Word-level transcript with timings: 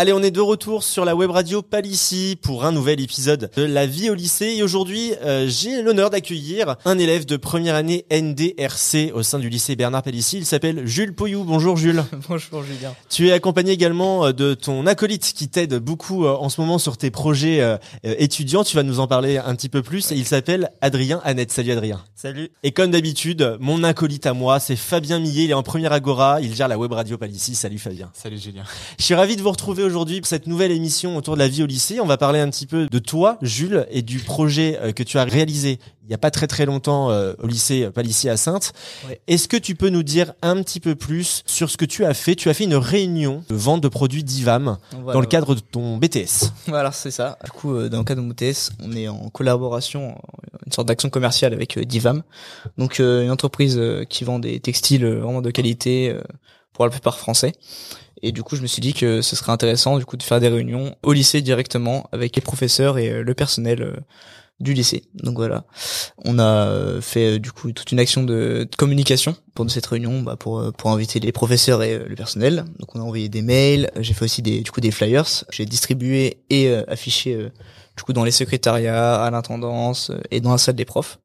Allez, 0.00 0.12
on 0.12 0.22
est 0.22 0.30
de 0.30 0.40
retour 0.40 0.84
sur 0.84 1.04
la 1.04 1.16
web 1.16 1.32
radio 1.32 1.60
Palissy 1.60 2.38
pour 2.40 2.64
un 2.64 2.70
nouvel 2.70 3.00
épisode 3.00 3.50
de 3.56 3.64
La 3.64 3.84
vie 3.84 4.10
au 4.10 4.14
lycée. 4.14 4.54
Et 4.56 4.62
aujourd'hui, 4.62 5.12
euh, 5.24 5.48
j'ai 5.48 5.82
l'honneur 5.82 6.08
d'accueillir 6.08 6.76
un 6.84 6.98
élève 7.00 7.26
de 7.26 7.36
première 7.36 7.74
année 7.74 8.06
NDRC 8.08 9.10
au 9.12 9.24
sein 9.24 9.40
du 9.40 9.48
lycée 9.48 9.74
Bernard 9.74 10.04
Palissy. 10.04 10.38
Il 10.38 10.46
s'appelle 10.46 10.86
Jules 10.86 11.16
Poyou. 11.16 11.42
Bonjour 11.42 11.76
Jules. 11.76 12.04
Bonjour 12.28 12.62
Julien. 12.62 12.94
Tu 13.10 13.26
es 13.26 13.32
accompagné 13.32 13.72
également 13.72 14.26
euh, 14.26 14.32
de 14.32 14.54
ton 14.54 14.86
acolyte 14.86 15.32
qui 15.34 15.48
t'aide 15.48 15.74
beaucoup 15.80 16.26
euh, 16.26 16.36
en 16.36 16.48
ce 16.48 16.60
moment 16.60 16.78
sur 16.78 16.96
tes 16.96 17.10
projets 17.10 17.60
étudiants. 18.04 18.62
Tu 18.62 18.76
vas 18.76 18.84
nous 18.84 19.00
en 19.00 19.08
parler 19.08 19.38
un 19.38 19.56
petit 19.56 19.68
peu 19.68 19.82
plus. 19.82 20.12
Et 20.12 20.14
il 20.14 20.26
s'appelle 20.26 20.70
Adrien 20.80 21.20
Annette. 21.24 21.50
Salut 21.50 21.72
Adrien. 21.72 22.04
Salut. 22.14 22.50
Et 22.62 22.70
comme 22.70 22.92
d'habitude, 22.92 23.56
mon 23.58 23.82
acolyte 23.82 24.26
à 24.26 24.32
moi, 24.32 24.60
c'est 24.60 24.76
Fabien 24.76 25.18
Millet. 25.18 25.46
Il 25.46 25.50
est 25.50 25.54
en 25.54 25.64
première 25.64 25.92
agora. 25.92 26.40
Il 26.40 26.54
gère 26.54 26.68
la 26.68 26.78
web 26.78 26.92
radio 26.92 27.18
Palissy. 27.18 27.56
Salut 27.56 27.78
Fabien. 27.78 28.12
Salut 28.14 28.38
Julien. 28.38 28.62
Je 28.96 29.02
suis 29.02 29.14
ravi 29.14 29.34
de 29.34 29.42
vous 29.42 29.50
retrouver 29.50 29.87
aujourd'hui 29.88 30.20
pour 30.20 30.26
cette 30.26 30.46
nouvelle 30.46 30.70
émission 30.70 31.16
autour 31.16 31.34
de 31.34 31.38
la 31.40 31.48
vie 31.48 31.62
au 31.62 31.66
lycée. 31.66 31.98
On 32.00 32.06
va 32.06 32.18
parler 32.18 32.40
un 32.40 32.48
petit 32.50 32.66
peu 32.66 32.86
de 32.86 32.98
toi, 32.98 33.38
Jules, 33.42 33.86
et 33.90 34.02
du 34.02 34.18
projet 34.18 34.78
euh, 34.82 34.92
que 34.92 35.02
tu 35.02 35.18
as 35.18 35.24
réalisé 35.24 35.78
il 36.04 36.10
y 36.12 36.14
a 36.14 36.18
pas 36.18 36.30
très 36.30 36.46
très 36.46 36.64
longtemps 36.64 37.10
euh, 37.10 37.34
au 37.42 37.46
lycée 37.46 37.90
Palissy 37.90 38.30
à 38.30 38.38
Sainte. 38.38 38.72
Est-ce 39.26 39.46
que 39.46 39.58
tu 39.58 39.74
peux 39.74 39.90
nous 39.90 40.02
dire 40.02 40.32
un 40.40 40.62
petit 40.62 40.80
peu 40.80 40.94
plus 40.94 41.42
sur 41.44 41.68
ce 41.68 41.76
que 41.76 41.84
tu 41.84 42.04
as 42.04 42.14
fait? 42.14 42.34
Tu 42.34 42.48
as 42.48 42.54
fait 42.54 42.64
une 42.64 42.76
réunion 42.76 43.44
de 43.48 43.54
vente 43.54 43.82
de 43.82 43.88
produits 43.88 44.24
d'Ivam 44.24 44.78
dans 44.92 45.20
le 45.20 45.26
cadre 45.26 45.54
de 45.54 45.60
ton 45.60 45.98
BTS. 45.98 46.52
Voilà, 46.66 46.92
c'est 46.92 47.10
ça. 47.10 47.38
Du 47.44 47.50
coup, 47.50 47.74
euh, 47.74 47.88
dans 47.90 47.98
le 47.98 48.04
cadre 48.04 48.22
de 48.22 48.26
mon 48.26 48.32
BTS, 48.32 48.70
on 48.82 48.92
est 48.92 49.08
en 49.08 49.28
collaboration, 49.28 50.14
une 50.64 50.72
sorte 50.72 50.88
d'action 50.88 51.10
commerciale 51.10 51.52
avec 51.52 51.78
Divam. 51.78 52.22
Donc 52.78 53.00
une 53.00 53.30
entreprise 53.30 53.80
qui 54.08 54.24
vend 54.24 54.38
des 54.38 54.60
textiles 54.60 55.06
vraiment 55.06 55.42
de 55.42 55.50
qualité 55.50 56.16
pour 56.78 56.84
la 56.84 56.92
plupart 56.92 57.18
français. 57.18 57.54
Et 58.22 58.30
du 58.30 58.44
coup, 58.44 58.54
je 58.54 58.62
me 58.62 58.68
suis 58.68 58.80
dit 58.80 58.94
que 58.94 59.20
ce 59.20 59.34
serait 59.34 59.50
intéressant 59.50 59.98
du 59.98 60.04
coup 60.04 60.16
de 60.16 60.22
faire 60.22 60.38
des 60.38 60.46
réunions 60.46 60.94
au 61.02 61.12
lycée 61.12 61.42
directement 61.42 62.08
avec 62.12 62.36
les 62.36 62.40
professeurs 62.40 62.98
et 62.98 63.10
euh, 63.10 63.22
le 63.24 63.34
personnel 63.34 63.82
euh, 63.82 63.96
du 64.60 64.74
lycée. 64.74 65.02
Donc 65.14 65.34
voilà, 65.34 65.64
on 66.24 66.38
a 66.38 66.68
euh, 66.68 67.00
fait 67.00 67.40
du 67.40 67.50
coup 67.50 67.72
toute 67.72 67.90
une 67.90 67.98
action 67.98 68.22
de, 68.22 68.68
communication 68.76 69.34
pour 69.54 69.68
cette 69.68 69.86
réunion, 69.86 70.22
bah, 70.22 70.36
pour 70.36 70.72
pour 70.72 70.90
inviter 70.92 71.18
les 71.18 71.32
professeurs 71.32 71.82
et 71.82 71.98
le 71.98 72.14
personnel. 72.14 72.64
Donc 72.78 72.94
on 72.94 73.00
a 73.00 73.02
envoyé 73.02 73.28
des 73.28 73.42
mails, 73.42 73.90
j'ai 73.98 74.14
fait 74.14 74.24
aussi 74.24 74.42
des 74.42 74.60
du 74.60 74.70
coup 74.70 74.80
des 74.80 74.92
flyers, 74.92 75.44
j'ai 75.50 75.66
distribué 75.66 76.44
et 76.48 76.72
affiché 76.86 77.36
du 77.96 78.02
coup 78.04 78.12
dans 78.12 78.24
les 78.24 78.32
secrétariats, 78.32 79.20
à 79.20 79.30
l'intendance 79.32 80.12
et 80.30 80.40
dans 80.40 80.52
la 80.52 80.58
salle 80.58 80.76
des 80.76 80.84
profs. 80.84 81.18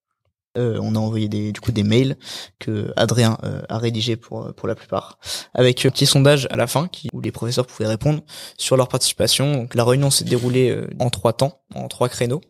Euh, 0.56 0.78
on 0.84 0.96
a 0.96 1.00
envoyé 1.00 1.28
des, 1.30 1.52
du 1.52 1.60
coup 1.60 1.72
des 1.72 1.82
mails 1.82 2.16
que 2.60 2.94
Adrien 2.96 3.40
euh, 3.44 3.62
a 3.70 3.80
rédigé 3.80 4.16
pour 4.16 4.54
pour 4.54 4.68
la 4.68 4.76
plupart, 4.76 5.18
avec 5.56 5.84
un 5.84 5.90
petit 5.90 6.06
sondage 6.06 6.48
à 6.52 6.58
la 6.58 6.68
fin 6.68 6.90
où 7.12 7.22
les 7.22 7.32
professeurs 7.32 7.66
pouvaient 7.66 7.88
répondre 7.88 8.22
sur 8.60 8.78
leur 8.78 8.88
participation. 8.88 9.68
La 9.74 9.84
réunion 9.84 10.12
s'est 10.12 10.26
déroulée 10.26 10.70
euh, 10.70 10.88
en 11.00 11.10
trois 11.10 11.34
temps, 11.34 11.62
en 11.74 11.88
trois 11.88 12.08
créneaux. 12.08 12.42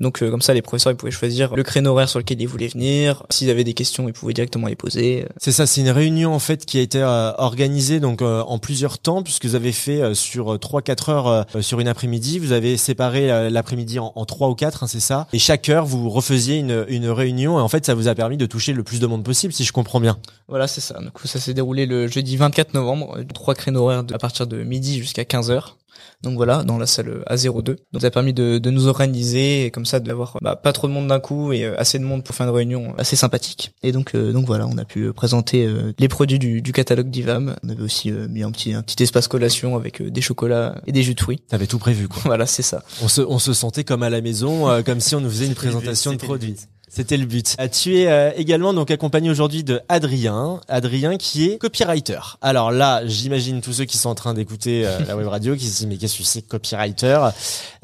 Donc 0.00 0.18
comme 0.18 0.42
ça, 0.42 0.54
les 0.54 0.62
professeurs 0.62 0.92
ils 0.92 0.96
pouvaient 0.96 1.12
choisir 1.12 1.54
le 1.54 1.62
créneau 1.62 1.92
horaire 1.92 2.08
sur 2.08 2.18
lequel 2.18 2.40
ils 2.40 2.48
voulaient 2.48 2.66
venir. 2.66 3.22
S'ils 3.30 3.48
avaient 3.48 3.62
des 3.62 3.74
questions, 3.74 4.08
ils 4.08 4.12
pouvaient 4.12 4.32
directement 4.32 4.66
les 4.66 4.74
poser. 4.74 5.26
C'est 5.36 5.52
ça, 5.52 5.66
c'est 5.66 5.82
une 5.82 5.90
réunion 5.90 6.34
en 6.34 6.40
fait 6.40 6.66
qui 6.66 6.78
a 6.78 6.80
été 6.80 7.00
organisée 7.02 8.00
donc 8.00 8.22
en 8.22 8.58
plusieurs 8.58 8.98
temps 8.98 9.22
puisque 9.22 9.46
vous 9.46 9.54
avez 9.54 9.72
fait 9.72 10.14
sur 10.14 10.58
trois 10.58 10.82
quatre 10.82 11.10
heures 11.10 11.46
sur 11.60 11.78
une 11.78 11.88
après-midi. 11.88 12.40
Vous 12.40 12.50
avez 12.50 12.76
séparé 12.76 13.50
l'après-midi 13.50 14.00
en 14.00 14.24
trois 14.24 14.48
ou 14.48 14.56
quatre, 14.56 14.82
hein, 14.82 14.88
c'est 14.88 15.00
ça. 15.00 15.28
Et 15.32 15.38
chaque 15.38 15.68
heure 15.68 15.86
vous 15.86 16.10
refaisiez 16.10 16.56
une 16.56 16.84
une 16.88 17.08
réunion 17.08 17.51
et 17.58 17.62
en 17.62 17.68
fait 17.68 17.86
ça 17.86 17.94
vous 17.94 18.08
a 18.08 18.14
permis 18.14 18.36
de 18.36 18.46
toucher 18.46 18.72
le 18.72 18.82
plus 18.82 19.00
de 19.00 19.06
monde 19.06 19.24
possible 19.24 19.52
si 19.52 19.64
je 19.64 19.72
comprends 19.72 20.00
bien. 20.00 20.18
Voilà, 20.48 20.66
c'est 20.66 20.80
ça. 20.80 20.98
Du 21.00 21.10
coup, 21.10 21.26
ça 21.26 21.40
s'est 21.40 21.54
déroulé 21.54 21.86
le 21.86 22.06
jeudi 22.06 22.36
24 22.36 22.74
novembre, 22.74 23.18
trois 23.32 23.54
créneaux 23.54 23.84
horaires 23.84 24.04
à 24.12 24.18
partir 24.18 24.46
de 24.46 24.62
midi 24.62 24.98
jusqu'à 24.98 25.22
15h. 25.22 25.74
Donc 26.22 26.36
voilà, 26.36 26.62
dans 26.62 26.78
la 26.78 26.86
salle 26.86 27.24
A02. 27.28 27.76
Donc 27.92 28.00
ça 28.00 28.06
a 28.06 28.10
permis 28.10 28.32
de, 28.32 28.60
nous 28.70 28.86
organiser 28.86 29.66
et 29.66 29.70
comme 29.70 29.84
ça 29.84 30.00
d'avoir 30.00 30.38
bah, 30.40 30.56
pas 30.56 30.72
trop 30.72 30.88
de 30.88 30.92
monde 30.92 31.08
d'un 31.08 31.20
coup 31.20 31.52
et 31.52 31.64
euh, 31.64 31.78
assez 31.78 31.98
de 31.98 32.04
monde 32.04 32.24
pour 32.24 32.34
faire 32.34 32.46
une 32.46 32.54
réunion 32.54 32.94
assez 32.96 33.16
sympathique. 33.16 33.72
Et 33.82 33.92
donc 33.92 34.14
euh, 34.14 34.32
donc 34.32 34.46
voilà, 34.46 34.66
on 34.66 34.78
a 34.78 34.84
pu 34.84 35.02
euh, 35.02 35.12
présenter 35.12 35.68
les 35.98 36.08
produits 36.08 36.38
du, 36.38 36.62
catalogue 36.72 37.10
d'Ivam. 37.10 37.56
On 37.64 37.68
avait 37.68 37.82
aussi 37.82 38.10
mis 38.10 38.42
un 38.42 38.50
petit 38.50 38.72
un 38.72 38.82
petit 38.82 39.02
espace 39.02 39.28
collation 39.28 39.76
avec 39.76 40.02
des 40.02 40.20
chocolats 40.20 40.80
et 40.86 40.92
des 40.92 41.02
jus 41.02 41.14
de 41.14 41.20
fruits. 41.20 41.40
T'avais 41.48 41.66
tout 41.66 41.78
prévu 41.78 42.08
quoi. 42.08 42.22
voilà, 42.24 42.46
c'est 42.46 42.62
ça. 42.62 42.82
On 43.02 43.08
se 43.08 43.20
on 43.20 43.38
se 43.38 43.52
sentait 43.52 43.84
comme 43.84 44.02
à 44.02 44.10
la 44.10 44.20
maison, 44.20 44.82
comme 44.84 45.00
si 45.00 45.14
on 45.14 45.20
nous 45.20 45.30
faisait 45.30 45.46
une 45.46 45.54
présentation 45.54 46.12
de 46.12 46.18
produits. 46.18 46.56
C'était 46.94 47.16
le 47.16 47.24
but. 47.24 47.54
Ah, 47.56 47.70
tu 47.70 47.96
es 47.96 48.06
euh, 48.06 48.32
également 48.36 48.74
donc 48.74 48.90
accompagné 48.90 49.30
aujourd'hui 49.30 49.64
de 49.64 49.80
Adrien, 49.88 50.60
Adrien 50.68 51.16
qui 51.16 51.48
est 51.48 51.56
copywriter. 51.56 52.18
Alors 52.42 52.70
là, 52.70 53.00
j'imagine 53.06 53.62
tous 53.62 53.72
ceux 53.72 53.86
qui 53.86 53.96
sont 53.96 54.10
en 54.10 54.14
train 54.14 54.34
d'écouter 54.34 54.84
euh, 54.84 54.98
la 55.08 55.16
web 55.16 55.26
radio 55.26 55.56
qui 55.56 55.64
se 55.64 55.78
disent 55.78 55.86
mais 55.86 55.96
qu'est-ce 55.96 56.18
que 56.18 56.22
c'est 56.22 56.42
copywriter? 56.42 57.30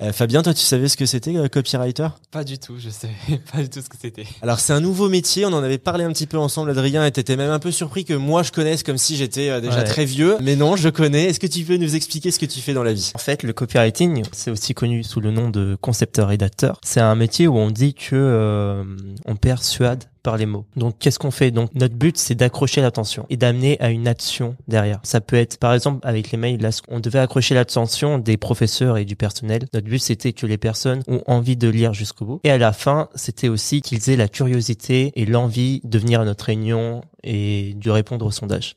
Euh, 0.02 0.12
Fabien, 0.12 0.42
toi 0.42 0.52
tu 0.52 0.60
savais 0.60 0.88
ce 0.88 0.98
que 0.98 1.06
c'était 1.06 1.32
copywriter? 1.48 2.08
Pas 2.30 2.44
du 2.44 2.58
tout, 2.58 2.74
je 2.78 2.90
savais 2.90 3.14
pas 3.50 3.62
du 3.62 3.70
tout 3.70 3.80
ce 3.80 3.88
que 3.88 3.96
c'était. 3.98 4.26
Alors 4.42 4.60
c'est 4.60 4.74
un 4.74 4.80
nouveau 4.80 5.08
métier, 5.08 5.46
on 5.46 5.54
en 5.54 5.62
avait 5.62 5.78
parlé 5.78 6.04
un 6.04 6.12
petit 6.12 6.26
peu 6.26 6.36
ensemble 6.36 6.68
Adrien 6.68 7.06
et 7.06 7.10
t'étais 7.10 7.36
même 7.36 7.50
un 7.50 7.60
peu 7.60 7.70
surpris 7.70 8.04
que 8.04 8.12
moi 8.12 8.42
je 8.42 8.52
connaisse 8.52 8.82
comme 8.82 8.98
si 8.98 9.16
j'étais 9.16 9.58
déjà 9.62 9.84
très 9.84 10.04
vieux, 10.04 10.36
mais 10.42 10.54
non, 10.54 10.76
je 10.76 10.90
connais. 10.90 11.24
Est-ce 11.24 11.40
que 11.40 11.46
tu 11.46 11.64
peux 11.64 11.78
nous 11.78 11.96
expliquer 11.96 12.30
ce 12.30 12.38
que 12.38 12.46
tu 12.46 12.60
fais 12.60 12.74
dans 12.74 12.82
la 12.82 12.92
vie? 12.92 13.12
En 13.14 13.18
fait, 13.18 13.42
le 13.42 13.54
copywriting, 13.54 14.22
c'est 14.32 14.50
aussi 14.50 14.74
connu 14.74 15.02
sous 15.02 15.20
le 15.20 15.30
nom 15.30 15.48
de 15.48 15.78
concepteur-rédacteur. 15.80 16.78
C'est 16.84 17.00
un 17.00 17.14
métier 17.14 17.48
où 17.48 17.56
on 17.56 17.70
dit 17.70 17.94
que 17.94 18.84
on 19.24 19.36
persuade 19.36 20.04
par 20.22 20.36
les 20.36 20.46
mots. 20.46 20.66
Donc 20.76 20.98
qu'est-ce 20.98 21.18
qu'on 21.18 21.30
fait? 21.30 21.50
Donc 21.50 21.74
notre 21.74 21.94
but 21.94 22.16
c'est 22.18 22.34
d'accrocher 22.34 22.80
l'attention 22.80 23.26
et 23.30 23.36
d'amener 23.36 23.80
à 23.80 23.90
une 23.90 24.06
action 24.06 24.56
derrière. 24.66 25.00
Ça 25.02 25.20
peut 25.20 25.36
être 25.36 25.58
par 25.58 25.72
exemple 25.74 26.06
avec 26.06 26.30
les 26.30 26.38
mails 26.38 26.60
là 26.60 26.70
on 26.88 27.00
devait 27.00 27.18
accrocher 27.18 27.54
l'attention 27.54 28.18
des 28.18 28.36
professeurs 28.36 28.98
et 28.98 29.04
du 29.04 29.16
personnel. 29.16 29.66
Notre 29.72 29.86
but 29.86 29.98
c'était 29.98 30.32
que 30.32 30.46
les 30.46 30.58
personnes 30.58 31.02
ont 31.08 31.22
envie 31.26 31.56
de 31.56 31.68
lire 31.68 31.94
jusqu'au 31.94 32.24
bout 32.24 32.40
et 32.44 32.50
à 32.50 32.58
la 32.58 32.72
fin 32.72 33.08
c'était 33.14 33.48
aussi 33.48 33.80
qu'ils 33.80 34.10
aient 34.10 34.16
la 34.16 34.28
curiosité 34.28 35.12
et 35.14 35.26
l'envie 35.26 35.80
de 35.84 35.98
venir 35.98 36.20
à 36.20 36.24
notre 36.24 36.46
réunion 36.46 37.02
et 37.22 37.74
de 37.76 37.90
répondre 37.90 38.26
au 38.26 38.30
sondage. 38.30 38.76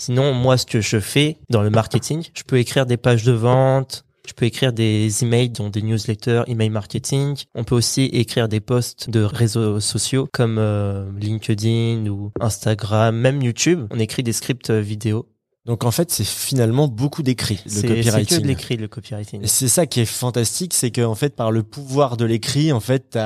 Sinon, 0.00 0.32
moi, 0.32 0.56
ce 0.56 0.64
que 0.64 0.80
je 0.80 0.98
fais 0.98 1.36
dans 1.50 1.60
le 1.60 1.68
marketing, 1.68 2.26
je 2.32 2.42
peux 2.42 2.56
écrire 2.56 2.86
des 2.86 2.96
pages 2.96 3.22
de 3.22 3.32
vente, 3.32 4.06
je 4.30 4.34
peux 4.34 4.46
écrire 4.46 4.72
des 4.72 5.24
emails, 5.24 5.50
dont 5.50 5.70
des 5.70 5.82
newsletters, 5.82 6.44
email 6.46 6.70
marketing. 6.70 7.34
On 7.56 7.64
peut 7.64 7.74
aussi 7.74 8.04
écrire 8.04 8.48
des 8.48 8.60
posts 8.60 9.10
de 9.10 9.22
réseaux 9.22 9.80
sociaux 9.80 10.28
comme 10.32 10.58
euh, 10.58 11.10
LinkedIn 11.18 12.06
ou 12.06 12.30
Instagram, 12.38 13.16
même 13.16 13.42
YouTube. 13.42 13.88
On 13.90 13.98
écrit 13.98 14.22
des 14.22 14.32
scripts 14.32 14.70
vidéo 14.70 15.26
donc 15.66 15.84
en 15.84 15.90
fait, 15.90 16.10
c'est 16.10 16.24
finalement 16.24 16.88
beaucoup 16.88 17.22
d'écrit, 17.22 17.60
le 17.66 17.82
copywriting. 17.82 18.26
C'est 18.26 18.36
que 18.36 18.42
de 18.42 18.46
l'écrit, 18.46 18.76
le 18.78 18.88
copywriting. 18.88 19.42
C'est 19.44 19.68
ça 19.68 19.84
qui 19.84 20.00
est 20.00 20.06
fantastique, 20.06 20.72
c'est 20.72 20.90
que 20.90 21.02
en 21.02 21.14
fait, 21.14 21.36
par 21.36 21.52
le 21.52 21.62
pouvoir 21.62 22.16
de 22.16 22.24
l'écrit, 22.24 22.72
en 22.72 22.80
fait, 22.80 23.18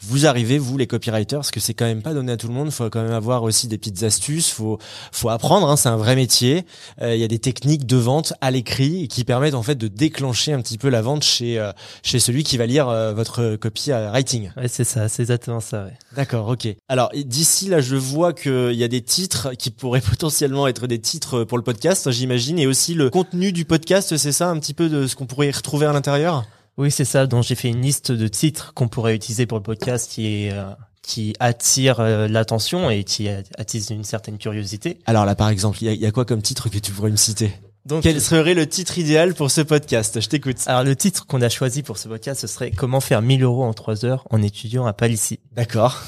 vous 0.00 0.26
arrivez, 0.26 0.58
vous 0.58 0.76
les 0.76 0.86
copywriters, 0.86 1.38
parce 1.38 1.50
que 1.50 1.58
c'est 1.58 1.72
quand 1.72 1.86
même 1.86 2.02
pas 2.02 2.12
donné 2.12 2.32
à 2.32 2.36
tout 2.36 2.48
le 2.48 2.52
monde. 2.52 2.70
Faut 2.70 2.90
quand 2.90 3.02
même 3.02 3.14
avoir 3.14 3.44
aussi 3.44 3.66
des 3.66 3.78
petites 3.78 4.02
astuces. 4.02 4.50
Faut, 4.50 4.78
faut 5.10 5.30
apprendre. 5.30 5.70
Hein, 5.70 5.76
c'est 5.76 5.88
un 5.88 5.96
vrai 5.96 6.16
métier. 6.16 6.66
Euh, 7.00 7.14
il 7.14 7.20
y 7.20 7.24
a 7.24 7.28
des 7.28 7.38
techniques 7.38 7.86
de 7.86 7.96
vente 7.96 8.34
à 8.42 8.50
l'écrit 8.50 9.08
qui 9.08 9.24
permettent 9.24 9.54
en 9.54 9.62
fait 9.62 9.76
de 9.76 9.88
déclencher 9.88 10.52
un 10.52 10.60
petit 10.60 10.76
peu 10.76 10.90
la 10.90 11.00
vente 11.00 11.24
chez 11.24 11.58
euh, 11.58 11.72
chez 12.02 12.18
celui 12.18 12.44
qui 12.44 12.58
va 12.58 12.66
lire 12.66 12.90
euh, 12.90 13.14
votre 13.14 13.56
copywriting. 13.56 14.50
Ouais, 14.56 14.68
c'est 14.68 14.84
ça, 14.84 15.08
c'est 15.08 15.22
exactement 15.22 15.60
ça. 15.60 15.84
Ouais. 15.84 15.92
D'accord, 16.16 16.48
ok. 16.48 16.68
Alors 16.88 17.10
d'ici 17.14 17.68
là, 17.68 17.80
je 17.80 17.96
vois 17.96 18.32
qu'il 18.32 18.72
y 18.72 18.84
a 18.84 18.88
des 18.88 19.02
titres 19.02 19.52
qui 19.54 19.70
pourraient 19.70 20.00
potentiellement 20.08 20.66
être 20.66 20.86
des 20.86 21.00
titres 21.00 21.44
pour 21.44 21.58
le 21.58 21.64
podcast, 21.64 22.10
j'imagine, 22.10 22.58
et 22.58 22.66
aussi 22.66 22.94
le 22.94 23.10
contenu 23.10 23.52
du 23.52 23.64
podcast, 23.64 24.16
c'est 24.16 24.32
ça 24.32 24.48
un 24.48 24.58
petit 24.58 24.74
peu 24.74 24.88
de 24.88 25.06
ce 25.06 25.16
qu'on 25.16 25.26
pourrait 25.26 25.48
y 25.48 25.52
retrouver 25.52 25.86
à 25.86 25.92
l'intérieur? 25.92 26.44
Oui, 26.76 26.90
c'est 26.90 27.04
ça. 27.04 27.26
Donc 27.26 27.44
j'ai 27.44 27.54
fait 27.54 27.68
une 27.68 27.82
liste 27.82 28.12
de 28.12 28.28
titres 28.28 28.72
qu'on 28.74 28.88
pourrait 28.88 29.14
utiliser 29.14 29.46
pour 29.46 29.58
le 29.58 29.62
podcast 29.62 30.10
qui 30.10 30.26
est 30.26 30.52
euh, 30.52 30.64
qui 31.02 31.34
attire 31.40 32.00
euh, 32.00 32.28
l'attention 32.28 32.90
et 32.90 33.04
qui 33.04 33.28
attise 33.28 33.90
une 33.90 34.04
certaine 34.04 34.38
curiosité. 34.38 34.98
Alors 35.06 35.24
là, 35.24 35.34
par 35.34 35.48
exemple, 35.48 35.78
il 35.80 35.92
y 35.92 36.06
a, 36.06 36.10
quoi 36.12 36.24
comme 36.24 36.42
titre 36.42 36.68
que 36.68 36.78
tu 36.78 36.92
pourrais 36.92 37.10
me 37.10 37.16
citer? 37.16 37.52
Donc, 37.86 38.02
quel 38.02 38.20
serait 38.20 38.52
le 38.52 38.66
titre 38.66 38.98
idéal 38.98 39.34
pour 39.34 39.50
ce 39.50 39.62
podcast? 39.62 40.20
Je 40.20 40.28
t'écoute. 40.28 40.58
Alors, 40.66 40.84
le 40.84 40.94
titre 40.94 41.26
qu'on 41.26 41.40
a 41.40 41.48
choisi 41.48 41.82
pour 41.82 41.96
ce 41.96 42.08
podcast, 42.08 42.42
ce 42.42 42.46
serait 42.46 42.70
Comment 42.70 43.00
faire 43.00 43.22
1000 43.22 43.42
euros 43.42 43.64
en 43.64 43.72
3 43.72 44.04
heures 44.04 44.26
en 44.30 44.42
étudiant 44.42 44.84
à 44.84 44.92
Palissy. 44.92 45.40
D'accord. 45.52 45.98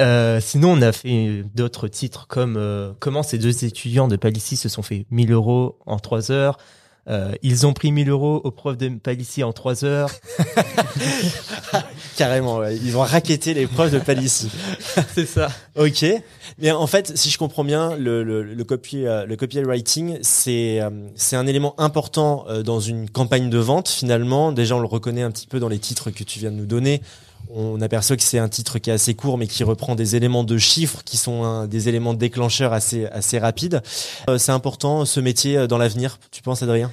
Euh, 0.00 0.40
sinon, 0.40 0.72
on 0.72 0.82
a 0.82 0.90
fait 0.90 1.44
d'autres 1.54 1.86
titres 1.86 2.26
comme 2.28 2.56
euh, 2.56 2.92
Comment 2.98 3.22
ces 3.22 3.36
deux 3.36 3.64
étudiants 3.64 4.08
de 4.08 4.16
Palissy 4.16 4.56
se 4.56 4.68
sont 4.68 4.82
fait 4.82 5.06
1000 5.10 5.32
euros 5.32 5.78
en 5.86 5.98
3 5.98 6.30
heures. 6.32 6.56
Euh, 7.08 7.32
ils 7.42 7.66
ont 7.66 7.72
pris 7.72 7.90
1000 7.90 8.10
euros 8.10 8.40
aux 8.44 8.50
profs 8.50 8.76
de 8.76 8.88
Palissy 8.88 9.42
en 9.42 9.52
3 9.52 9.84
heures. 9.84 10.10
Carrément, 12.16 12.58
ouais. 12.58 12.76
ils 12.76 12.96
ont 12.96 13.02
raquetté 13.02 13.54
les 13.54 13.66
profs 13.66 13.90
de 13.90 13.98
Palissy. 13.98 14.50
C'est 15.14 15.26
ça. 15.26 15.48
Ok. 15.76 16.04
Mais 16.58 16.70
en 16.70 16.86
fait, 16.86 17.16
si 17.16 17.30
je 17.30 17.38
comprends 17.38 17.64
bien, 17.64 17.96
le, 17.96 18.22
le, 18.24 18.42
le, 18.42 18.64
copy, 18.64 19.06
euh, 19.06 19.24
le 19.24 19.36
copywriting, 19.36 20.18
c'est 20.22 20.80
euh, 20.80 20.90
c'est 21.14 21.36
un 21.36 21.46
élément 21.46 21.74
important 21.78 22.46
dans 22.64 22.80
une 22.80 23.08
campagne 23.08 23.48
de 23.48 23.58
vente. 23.58 23.88
Finalement, 23.88 24.52
déjà, 24.52 24.76
on 24.76 24.80
le 24.80 24.86
reconnaît 24.86 25.22
un 25.22 25.30
petit 25.30 25.46
peu 25.46 25.60
dans 25.60 25.68
les 25.68 25.78
titres 25.78 26.10
que 26.10 26.24
tu 26.24 26.40
viens 26.40 26.50
de 26.50 26.56
nous 26.56 26.66
donner 26.66 27.00
on 27.50 27.80
aperçoit 27.80 28.16
que 28.16 28.22
c'est 28.22 28.38
un 28.38 28.48
titre 28.48 28.78
qui 28.78 28.90
est 28.90 28.92
assez 28.92 29.14
court, 29.14 29.38
mais 29.38 29.46
qui 29.46 29.64
reprend 29.64 29.94
des 29.94 30.16
éléments 30.16 30.44
de 30.44 30.58
chiffres 30.58 31.02
qui 31.04 31.16
sont 31.16 31.66
des 31.66 31.88
éléments 31.88 32.14
déclencheurs 32.14 32.72
assez 32.72 33.06
assez 33.06 33.38
rapides. 33.38 33.82
Euh, 34.28 34.38
c'est 34.38 34.52
important 34.52 35.04
ce 35.04 35.20
métier 35.20 35.56
euh, 35.56 35.66
dans 35.66 35.78
l'avenir, 35.78 36.18
tu 36.30 36.42
penses, 36.42 36.62
Adrien? 36.62 36.90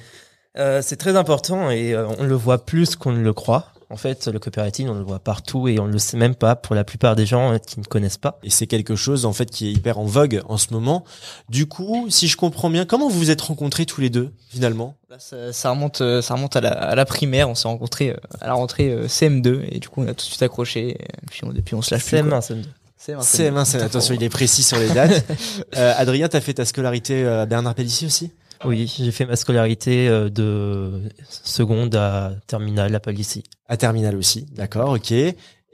Euh, 0.58 0.80
c'est 0.82 0.96
très 0.96 1.16
important 1.16 1.70
et 1.70 1.92
euh, 1.92 2.06
on 2.18 2.24
le 2.24 2.34
voit 2.34 2.64
plus 2.64 2.96
qu'on 2.96 3.12
ne 3.12 3.22
le 3.22 3.32
croit. 3.32 3.66
En 3.88 3.96
fait, 3.96 4.26
le 4.26 4.38
copywriting, 4.40 4.88
on 4.88 4.94
le 4.94 5.04
voit 5.04 5.20
partout 5.20 5.68
et 5.68 5.78
on 5.78 5.86
ne 5.86 5.92
le 5.92 5.98
sait 5.98 6.16
même 6.16 6.34
pas 6.34 6.56
pour 6.56 6.74
la 6.74 6.82
plupart 6.82 7.14
des 7.14 7.24
gens 7.24 7.56
qui 7.58 7.78
ne 7.78 7.84
connaissent 7.84 8.18
pas. 8.18 8.40
Et 8.42 8.50
c'est 8.50 8.66
quelque 8.66 8.96
chose 8.96 9.24
en 9.24 9.32
fait 9.32 9.46
qui 9.46 9.68
est 9.68 9.72
hyper 9.72 9.98
en 9.98 10.04
vogue 10.04 10.42
en 10.48 10.56
ce 10.56 10.72
moment. 10.72 11.04
Du 11.48 11.66
coup, 11.66 12.06
si 12.10 12.26
je 12.26 12.36
comprends 12.36 12.68
bien, 12.68 12.84
comment 12.84 13.08
vous 13.08 13.18
vous 13.18 13.30
êtes 13.30 13.40
rencontrés 13.40 13.86
tous 13.86 14.00
les 14.00 14.10
deux 14.10 14.32
finalement? 14.48 14.96
Là, 15.08 15.18
ça, 15.20 15.52
ça 15.52 15.70
remonte, 15.70 16.00
euh, 16.00 16.20
ça 16.20 16.34
remonte 16.34 16.56
à 16.56 16.60
la, 16.60 16.70
à 16.70 16.94
la 16.96 17.04
primaire. 17.04 17.48
On 17.48 17.54
s'est 17.54 17.68
rencontrés 17.68 18.10
euh, 18.10 18.16
à 18.40 18.48
la 18.48 18.54
rentrée 18.54 18.90
euh, 18.90 19.06
CM2 19.06 19.60
et 19.70 19.78
du 19.78 19.88
coup 19.88 20.02
on 20.02 20.08
a 20.08 20.14
tout 20.14 20.16
de 20.16 20.20
suite 20.22 20.42
accroché. 20.42 20.90
Et 21.00 21.26
puis 21.30 21.42
on, 21.44 21.52
depuis 21.52 21.76
on 21.76 21.82
se 21.82 21.94
lâche 21.94 22.04
plus. 22.04 22.16
CM1, 22.16 22.28
quoi. 22.28 22.40
CM2. 22.40 22.64
CM1, 22.98 23.22
CM1, 23.22 23.64
c'est 23.64 23.82
attention, 23.82 24.14
il 24.14 24.22
est 24.24 24.28
précis 24.28 24.64
sur 24.64 24.78
les 24.78 24.88
dates. 24.88 25.24
euh, 25.76 25.94
Adrien, 25.96 26.28
t'as 26.28 26.40
fait 26.40 26.54
ta 26.54 26.64
scolarité 26.64 27.24
à 27.24 27.46
Bernard 27.46 27.76
Pellissier 27.76 28.08
aussi? 28.08 28.32
Oui, 28.64 28.92
j'ai 28.98 29.12
fait 29.12 29.26
ma 29.26 29.36
scolarité 29.36 30.08
euh, 30.08 30.28
de 30.28 31.02
seconde 31.28 31.94
à 31.94 32.32
terminale 32.46 32.94
à 32.94 33.00
Palissy. 33.00 33.44
À 33.68 33.76
Terminal 33.76 34.16
aussi, 34.16 34.46
d'accord, 34.52 34.90
ok. 34.90 35.12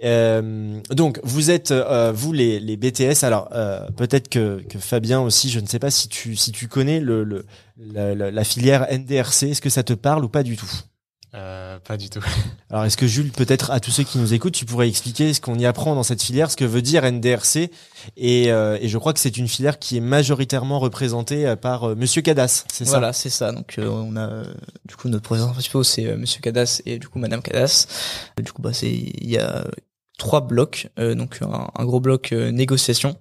Euh, 0.05 0.81
donc 0.90 1.20
vous 1.23 1.52
êtes 1.52 1.70
euh, 1.70 2.11
vous 2.12 2.32
les, 2.32 2.58
les 2.58 2.76
BTS 2.76 3.23
alors 3.23 3.49
euh, 3.52 3.88
peut-être 3.96 4.29
que, 4.29 4.61
que 4.69 4.81
Fabien 4.81 5.20
aussi 5.20 5.49
je 5.49 5.61
ne 5.61 5.67
sais 5.67 5.79
pas 5.79 5.93
si 5.93 6.08
tu 6.08 6.34
si 6.34 6.50
tu 6.50 6.67
connais 6.67 6.99
le, 6.99 7.23
le 7.23 7.44
la 7.76 8.43
filière 8.43 8.88
NDRC 8.90 9.44
est-ce 9.44 9.61
que 9.61 9.70
ça 9.70 9.85
te 9.85 9.93
parle 9.93 10.25
ou 10.25 10.28
pas 10.28 10.43
du 10.43 10.56
tout? 10.56 10.69
Euh, 11.34 11.79
pas 11.79 11.96
du 11.96 12.11
tout. 12.11 12.20
alors 12.70 12.84
est-ce 12.84 12.99
que 12.99 13.06
Jules 13.06 13.32
peut-être 13.32 13.70
à 13.70 13.81
tous 13.81 13.90
ceux 13.90 14.02
qui 14.02 14.19
nous 14.19 14.34
écoutent 14.34 14.52
tu 14.52 14.67
pourrais 14.67 14.87
expliquer 14.87 15.32
ce 15.32 15.40
qu'on 15.40 15.58
y 15.58 15.64
apprend 15.64 15.94
dans 15.94 16.02
cette 16.02 16.23
filière 16.23 16.50
ce 16.50 16.56
que 16.58 16.64
veut 16.67 16.82
dire 16.82 17.11
NDRC 17.11 17.70
et, 18.19 18.52
euh, 18.52 18.76
et 18.82 18.88
je 18.88 18.99
crois 18.99 19.14
que 19.14 19.20
c'est 19.20 19.38
une 19.38 19.49
filière 19.49 19.79
qui 19.79 19.96
est 19.96 20.00
majoritairement 20.00 20.79
représentée 20.79 21.46
euh, 21.46 21.56
par 21.56 21.84
euh, 21.84 21.94
Monsieur 21.94 22.20
Cadas 22.20 22.64
c'est 22.70 22.84
ça? 22.84 22.90
Voilà, 22.99 23.14
c'est 23.14 23.31
ça. 23.31 23.50
Donc 23.52 23.76
euh, 23.79 23.88
on 23.88 24.14
a 24.17 24.29
euh, 24.29 24.44
du 24.84 24.94
coup 24.94 25.08
notre 25.08 25.25
président 25.25 25.50
principal 25.52 25.84
c'est 25.87 26.06
euh, 26.06 26.19
Monsieur 26.19 26.43
Cadas 26.43 26.82
et 26.84 26.99
du 26.99 27.08
coup 27.08 27.19
Madame 27.19 27.40
Cadas. 27.40 27.87
Du 28.37 28.52
coup 28.52 28.61
bah 28.61 28.75
c'est 28.75 28.90
il 28.93 29.31
y 29.31 29.38
a 29.38 29.64
trois 30.19 30.43
blocs, 30.43 30.88
euh, 31.00 31.14
donc 31.17 31.38
un, 31.43 31.69
un 31.75 31.85
gros 31.85 31.99
bloc 31.99 32.32
euh, 32.32 32.52
négociation. 32.52 33.17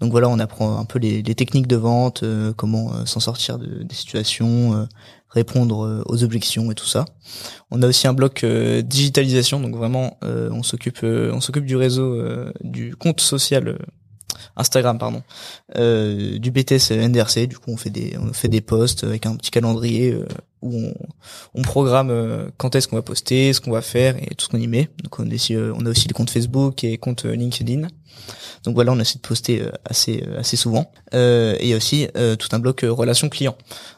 Donc 0.00 0.12
voilà, 0.12 0.28
on 0.28 0.38
apprend 0.38 0.78
un 0.78 0.84
peu 0.84 0.98
les, 1.00 1.22
les 1.22 1.34
techniques 1.34 1.66
de 1.66 1.76
vente, 1.76 2.22
euh, 2.22 2.52
comment 2.52 2.92
euh, 2.94 3.04
s'en 3.04 3.18
sortir 3.18 3.58
de, 3.58 3.82
des 3.82 3.94
situations, 3.94 4.74
euh, 4.74 4.84
répondre 5.30 5.84
euh, 5.84 6.02
aux 6.06 6.24
objections 6.24 6.70
et 6.70 6.74
tout 6.74 6.86
ça. 6.86 7.04
On 7.70 7.82
a 7.82 7.88
aussi 7.88 8.06
un 8.06 8.14
bloc 8.14 8.44
euh, 8.44 8.82
digitalisation, 8.82 9.60
donc 9.60 9.76
vraiment 9.76 10.18
euh, 10.24 10.48
on 10.50 10.62
s'occupe 10.62 11.00
on 11.02 11.40
s'occupe 11.40 11.66
du 11.66 11.76
réseau 11.76 12.22
du 12.62 12.96
compte 12.96 13.20
social 13.20 13.78
Instagram 14.56 14.98
pardon 14.98 15.22
euh, 15.76 16.38
du 16.38 16.50
BTS 16.50 16.90
NDRC. 16.90 17.46
Du 17.46 17.58
coup, 17.58 17.70
on 17.70 17.76
fait 17.76 17.90
des 17.90 18.16
on 18.18 18.32
fait 18.32 18.48
des 18.48 18.60
posts 18.60 19.04
avec 19.04 19.26
un 19.26 19.36
petit 19.36 19.50
calendrier 19.50 20.12
euh, 20.12 20.26
où 20.62 20.74
on, 20.74 20.94
on 21.54 21.62
programme 21.62 22.10
euh, 22.10 22.48
quand 22.56 22.74
est-ce 22.74 22.88
qu'on 22.88 22.96
va 22.96 23.02
poster, 23.02 23.52
ce 23.52 23.60
qu'on 23.60 23.70
va 23.72 23.82
faire 23.82 24.16
et 24.16 24.34
tout 24.34 24.46
ce 24.46 24.48
qu'on 24.48 24.58
y 24.58 24.66
met. 24.66 24.88
Donc 25.02 25.18
on, 25.18 25.28
euh, 25.28 25.72
on 25.76 25.86
a 25.86 25.90
aussi 25.90 26.08
les 26.08 26.14
comptes 26.14 26.30
Facebook 26.30 26.84
et 26.84 26.98
comptes 26.98 27.24
euh, 27.24 27.34
LinkedIn. 27.34 27.88
Donc 28.64 28.74
voilà, 28.74 28.92
on 28.92 28.98
essaie 28.98 29.16
de 29.16 29.26
poster 29.26 29.62
euh, 29.62 29.70
assez 29.84 30.24
euh, 30.26 30.40
assez 30.40 30.56
souvent. 30.56 30.90
Euh, 31.14 31.56
et 31.60 31.64
il 31.64 31.68
y 31.68 31.74
a 31.74 31.76
aussi 31.76 32.08
euh, 32.16 32.36
tout 32.36 32.48
un 32.52 32.58
bloc 32.58 32.84
euh, 32.84 32.92
relations 32.92 33.28
clients. 33.28 33.56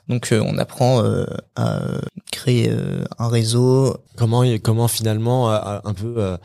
Donc 0.09 0.33
euh, 0.33 0.43
on 0.45 0.59
apprend 0.59 1.03
euh, 1.03 1.25
à 1.57 1.83
euh, 1.83 2.01
créer 2.33 2.69
euh, 2.71 3.05
un 3.19 3.29
réseau, 3.29 3.97
comment 4.17 4.45
comment 4.63 4.89
finalement 4.89 5.51
euh, 5.51 5.79
un 5.85 5.95
peu 5.95 6.15
euh, 6.19 6.29
euh, 6.29 6.37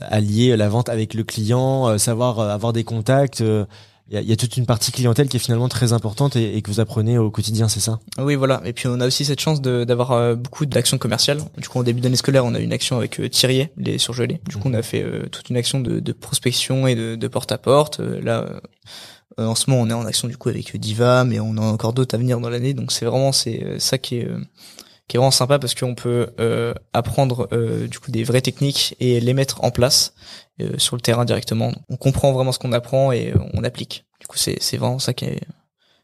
allier 0.00 0.56
la 0.56 0.68
vente 0.68 0.88
avec 0.88 1.14
le 1.14 1.24
client 1.24 1.88
euh, 1.88 1.98
savoir 1.98 2.38
euh, 2.38 2.48
avoir 2.48 2.72
des 2.72 2.84
contacts 2.84 3.40
euh, 3.40 3.64
il 4.10 4.20
y, 4.20 4.24
y 4.24 4.32
a 4.32 4.36
toute 4.36 4.58
une 4.58 4.66
partie 4.66 4.92
clientèle 4.92 5.28
qui 5.28 5.38
est 5.38 5.40
finalement 5.40 5.68
très 5.68 5.94
importante 5.94 6.36
et, 6.36 6.56
et 6.56 6.60
que 6.60 6.70
vous 6.70 6.78
apprenez 6.78 7.16
au 7.16 7.30
quotidien 7.30 7.68
c'est 7.68 7.80
ça? 7.80 8.00
Oui, 8.18 8.34
voilà. 8.34 8.60
Et 8.66 8.74
puis 8.74 8.86
on 8.86 9.00
a 9.00 9.06
aussi 9.06 9.24
cette 9.24 9.40
chance 9.40 9.62
d'avoir 9.62 10.12
euh, 10.12 10.34
beaucoup 10.34 10.66
d'actions 10.66 10.98
commerciales. 10.98 11.38
Du 11.56 11.68
coup, 11.68 11.78
en 11.78 11.82
début 11.82 12.02
d'année 12.02 12.16
scolaire, 12.16 12.44
on 12.44 12.54
a 12.54 12.60
eu 12.60 12.64
une 12.64 12.74
action 12.74 12.98
avec 12.98 13.18
euh, 13.18 13.30
Thierry, 13.30 13.68
les 13.78 13.96
surgelés. 13.96 14.40
Du 14.46 14.58
coup, 14.58 14.68
on 14.68 14.74
a 14.74 14.82
fait 14.82 15.02
euh, 15.02 15.26
toute 15.30 15.48
une 15.48 15.56
action 15.56 15.80
de, 15.80 16.00
de 16.00 16.12
prospection 16.12 16.86
et 16.86 16.94
de, 16.94 17.16
de 17.16 17.28
porte-à-porte. 17.28 18.00
Euh, 18.00 18.20
là, 18.20 18.44
euh, 19.38 19.46
en 19.46 19.54
ce 19.54 19.70
moment, 19.70 19.82
on 19.82 19.88
est 19.88 19.94
en 19.94 20.04
action 20.04 20.28
du 20.28 20.36
coup 20.36 20.50
avec 20.50 20.74
euh, 20.74 20.78
Diva, 20.78 21.24
mais 21.24 21.40
on 21.40 21.56
a 21.56 21.62
encore 21.62 21.94
d'autres 21.94 22.14
à 22.14 22.18
venir 22.18 22.40
dans 22.40 22.50
l'année. 22.50 22.74
Donc 22.74 22.92
c'est 22.92 23.06
vraiment 23.06 23.32
c'est 23.32 23.64
euh, 23.64 23.78
ça 23.78 23.96
qui 23.96 24.16
est 24.16 24.28
euh, 24.28 24.38
qui 25.08 25.16
est 25.16 25.18
vraiment 25.18 25.30
sympa 25.30 25.58
parce 25.58 25.74
qu'on 25.74 25.94
peut 25.94 26.30
euh, 26.40 26.74
apprendre 26.92 27.48
euh, 27.52 27.86
du 27.86 27.98
coup 27.98 28.10
des 28.10 28.24
vraies 28.24 28.40
techniques 28.40 28.96
et 29.00 29.20
les 29.20 29.34
mettre 29.34 29.62
en 29.62 29.70
place 29.70 30.14
euh, 30.60 30.78
sur 30.78 30.96
le 30.96 31.02
terrain 31.02 31.24
directement. 31.24 31.72
On 31.88 31.96
comprend 31.96 32.32
vraiment 32.32 32.52
ce 32.52 32.58
qu'on 32.58 32.72
apprend 32.72 33.12
et 33.12 33.34
on 33.52 33.64
applique. 33.64 34.06
Du 34.20 34.26
coup, 34.26 34.38
c'est 34.38 34.56
c'est 34.60 34.76
vraiment 34.76 34.98
ça 34.98 35.12
qui 35.12 35.26
est 35.26 35.42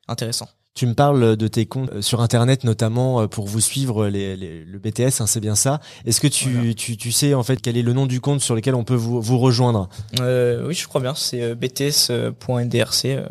intéressant. 0.07 0.49
Tu 0.75 0.87
me 0.87 0.95
parles 0.95 1.37
de 1.37 1.49
tes 1.49 1.67
comptes 1.67 1.91
euh, 1.93 2.01
sur 2.03 2.21
internet 2.21 2.63
notamment 2.65 3.21
euh, 3.23 3.27
pour 3.27 3.47
vous 3.49 3.61
suivre 3.61 4.07
les, 4.07 4.37
les- 4.37 4.65
le 4.65 4.79
BTS 4.79 5.21
hein, 5.21 5.27
c'est 5.27 5.41
bien 5.41 5.57
ça 5.57 5.81
est-ce 6.07 6.21
que 6.21 6.29
tu, 6.29 6.51
Voilà. 6.53 6.75
tu 6.75 6.97
tu 6.97 7.11
sais 7.13 7.35
en 7.35 7.43
fait 7.43 7.61
quel 7.61 7.77
est 7.77 7.83
le 7.83 7.93
nom 7.93 8.07
du 8.07 8.21
compte 8.21 8.41
sur 8.41 8.55
lequel 8.55 8.75
on 8.77 8.85
peut 8.85 8.95
vous, 8.95 9.21
vous 9.21 9.39
rejoindre? 9.39 9.89
Euh, 10.21 10.67
oui, 10.69 10.75
je 10.75 10.87
crois 10.87 11.01
bien. 11.01 11.15
C'est 11.15 11.43
euh, 11.43 11.55
bts.ndrc. 11.55 13.05
Euh, 13.07 13.27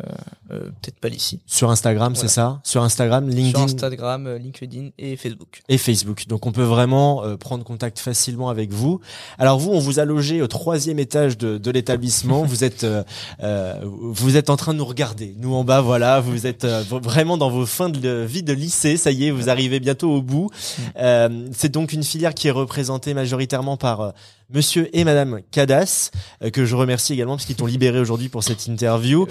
euh, 0.52 0.60
Peut-être 0.82 0.98
pas 1.00 1.10
d'ici. 1.10 1.40
sur 1.46 1.70
Instagram 1.70 2.12
Voilà. 2.12 2.28
c'est 2.28 2.34
ça? 2.34 2.60
Sur 2.64 2.82
Instagram 2.82 3.30
Sur 3.30 3.36
LinkedIn? 3.38 3.64
Instagram, 3.64 4.26
euh, 4.26 4.38
LinkedIn 4.38 4.88
et 4.98 5.16
Facebook. 5.16 5.62
et 5.68 5.78
Facebook. 5.78 6.26
Donc 6.26 6.44
on 6.46 6.50
peut 6.52 6.62
vraiment 6.64 7.22
euh, 7.24 7.36
prendre 7.36 7.62
contact 7.64 8.00
facilement 8.00 8.48
avec 8.48 8.72
vous. 8.72 9.00
Alors 9.38 9.58
vous, 9.60 9.70
on 9.70 9.78
vous 9.78 10.00
a 10.00 10.04
logé 10.04 10.42
au 10.42 10.48
troisième 10.48 10.98
étage 10.98 11.38
de, 11.38 11.56
de 11.56 11.70
l'établissement. 11.70 12.42
vous 12.42 12.64
êtes 12.64 12.82
euh, 12.84 13.04
euh, 13.44 13.74
vous 13.84 14.36
êtes 14.36 14.50
en 14.50 14.56
train 14.56 14.72
de 14.72 14.78
nous 14.78 14.84
regarder. 14.84 15.34
Nous 15.38 15.54
en 15.54 15.62
bas, 15.62 15.80
voilà, 15.82 16.20
vous 16.20 16.46
êtes 16.48 16.64
euh, 16.64 16.82
vraiment 17.30 17.38
dans 17.38 17.50
vos 17.50 17.66
fins 17.66 17.88
de 17.88 18.24
vie 18.24 18.42
de 18.42 18.52
lycée. 18.52 18.96
Ça 18.96 19.12
y 19.12 19.26
est, 19.26 19.30
vous 19.30 19.48
arrivez 19.48 19.78
bientôt 19.78 20.10
au 20.10 20.20
bout. 20.20 20.50
Euh, 20.96 21.46
C'est 21.52 21.70
donc 21.70 21.92
une 21.92 22.02
filière 22.02 22.34
qui 22.34 22.48
est 22.48 22.50
représentée 22.50 23.14
majoritairement 23.14 23.76
par 23.76 24.00
euh, 24.00 24.10
Monsieur 24.52 24.88
et 24.96 25.04
Madame 25.04 25.40
Cadas, 25.50 26.10
euh, 26.42 26.50
que 26.50 26.64
je 26.64 26.74
remercie 26.74 27.12
également 27.12 27.36
parce 27.36 27.46
qu'ils 27.46 27.56
t'ont 27.56 27.66
libéré 27.66 28.00
aujourd'hui 28.00 28.28
pour 28.28 28.42
cette 28.42 28.66
interview. 28.66 29.26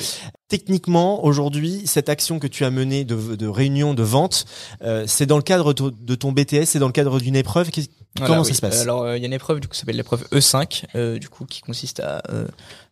Techniquement, 0.49 1.23
aujourd'hui, 1.25 1.83
cette 1.85 2.09
action 2.09 2.39
que 2.39 2.47
tu 2.47 2.65
as 2.65 2.71
menée 2.71 3.03
de, 3.05 3.35
de 3.35 3.47
réunion 3.47 3.93
de 3.93 4.01
vente, 4.01 4.45
euh, 4.81 5.03
c'est 5.05 5.27
dans 5.27 5.37
le 5.37 5.43
cadre 5.43 5.73
de 5.73 6.15
ton 6.15 6.31
BTS, 6.31 6.65
c'est 6.65 6.79
dans 6.79 6.87
le 6.87 6.91
cadre 6.91 7.19
d'une 7.19 7.35
épreuve. 7.35 7.69
Voilà, 8.15 8.27
Comment 8.27 8.41
oui. 8.41 8.47
ça 8.47 8.55
se 8.55 8.61
passe? 8.61 8.81
Alors, 8.81 9.03
euh, 9.03 9.15
il 9.15 9.19
y 9.21 9.25
a 9.25 9.27
une 9.27 9.33
épreuve 9.33 9.59
du 9.59 9.67
coup, 9.67 9.73
qui 9.73 9.79
s'appelle 9.79 9.97
l'épreuve 9.97 10.25
E5, 10.31 10.85
euh, 10.95 11.19
du 11.19 11.29
coup, 11.29 11.45
qui 11.45 11.61
consiste 11.61 11.99
à 11.99 12.23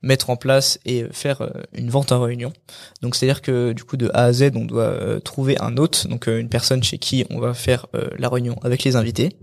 mettre 0.03 0.29
en 0.29 0.35
place 0.35 0.77
et 0.85 1.05
faire 1.11 1.49
une 1.73 1.89
vente 1.89 2.11
en 2.11 2.21
réunion. 2.21 2.53
Donc, 3.01 3.15
c'est-à-dire 3.15 3.41
que 3.41 3.73
du 3.73 3.83
coup, 3.83 3.97
de 3.97 4.11
A 4.13 4.25
à 4.25 4.33
Z, 4.33 4.51
on 4.53 4.65
doit 4.65 5.19
trouver 5.21 5.59
un 5.59 5.77
hôte, 5.77 6.05
donc 6.05 6.27
une 6.27 6.49
personne 6.49 6.83
chez 6.83 6.99
qui 6.99 7.25
on 7.31 7.39
va 7.39 7.55
faire 7.55 7.87
la 8.19 8.29
réunion 8.29 8.59
avec 8.61 8.83
les 8.83 8.95
invités. 8.95 9.35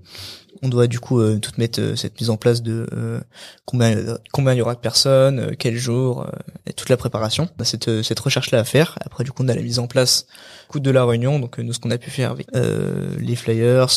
On 0.62 0.68
doit 0.68 0.86
du 0.86 1.00
coup 1.00 1.20
euh, 1.20 1.38
tout 1.38 1.52
mettre 1.58 1.80
euh, 1.80 1.96
cette 1.96 2.20
mise 2.20 2.30
en 2.30 2.36
place 2.36 2.62
de 2.62 2.86
euh, 2.92 3.20
combien 3.64 3.96
combien 4.32 4.52
il 4.52 4.58
y 4.58 4.62
aura 4.62 4.74
de 4.74 4.80
personnes, 4.80 5.38
euh, 5.38 5.52
quel 5.58 5.76
jour, 5.76 6.26
et 6.66 6.72
toute 6.72 6.88
la 6.88 6.96
préparation. 6.96 7.48
On 7.58 7.62
a 7.62 7.64
cette 7.64 8.02
cette 8.02 8.20
recherche 8.20 8.50
là 8.50 8.60
à 8.60 8.64
faire. 8.64 8.98
Après 9.04 9.24
du 9.24 9.32
coup 9.32 9.42
on 9.44 9.48
a 9.48 9.54
la 9.54 9.62
mise 9.62 9.78
en 9.78 9.86
place 9.86 10.26
coup 10.68 10.80
de 10.80 10.90
la 10.90 11.04
réunion. 11.04 11.38
Donc 11.38 11.58
nous 11.58 11.72
ce 11.72 11.78
qu'on 11.78 11.90
a 11.90 11.98
pu 11.98 12.10
faire 12.10 12.30
avec 12.30 12.46
les 12.52 13.36
flyers, 13.36 13.88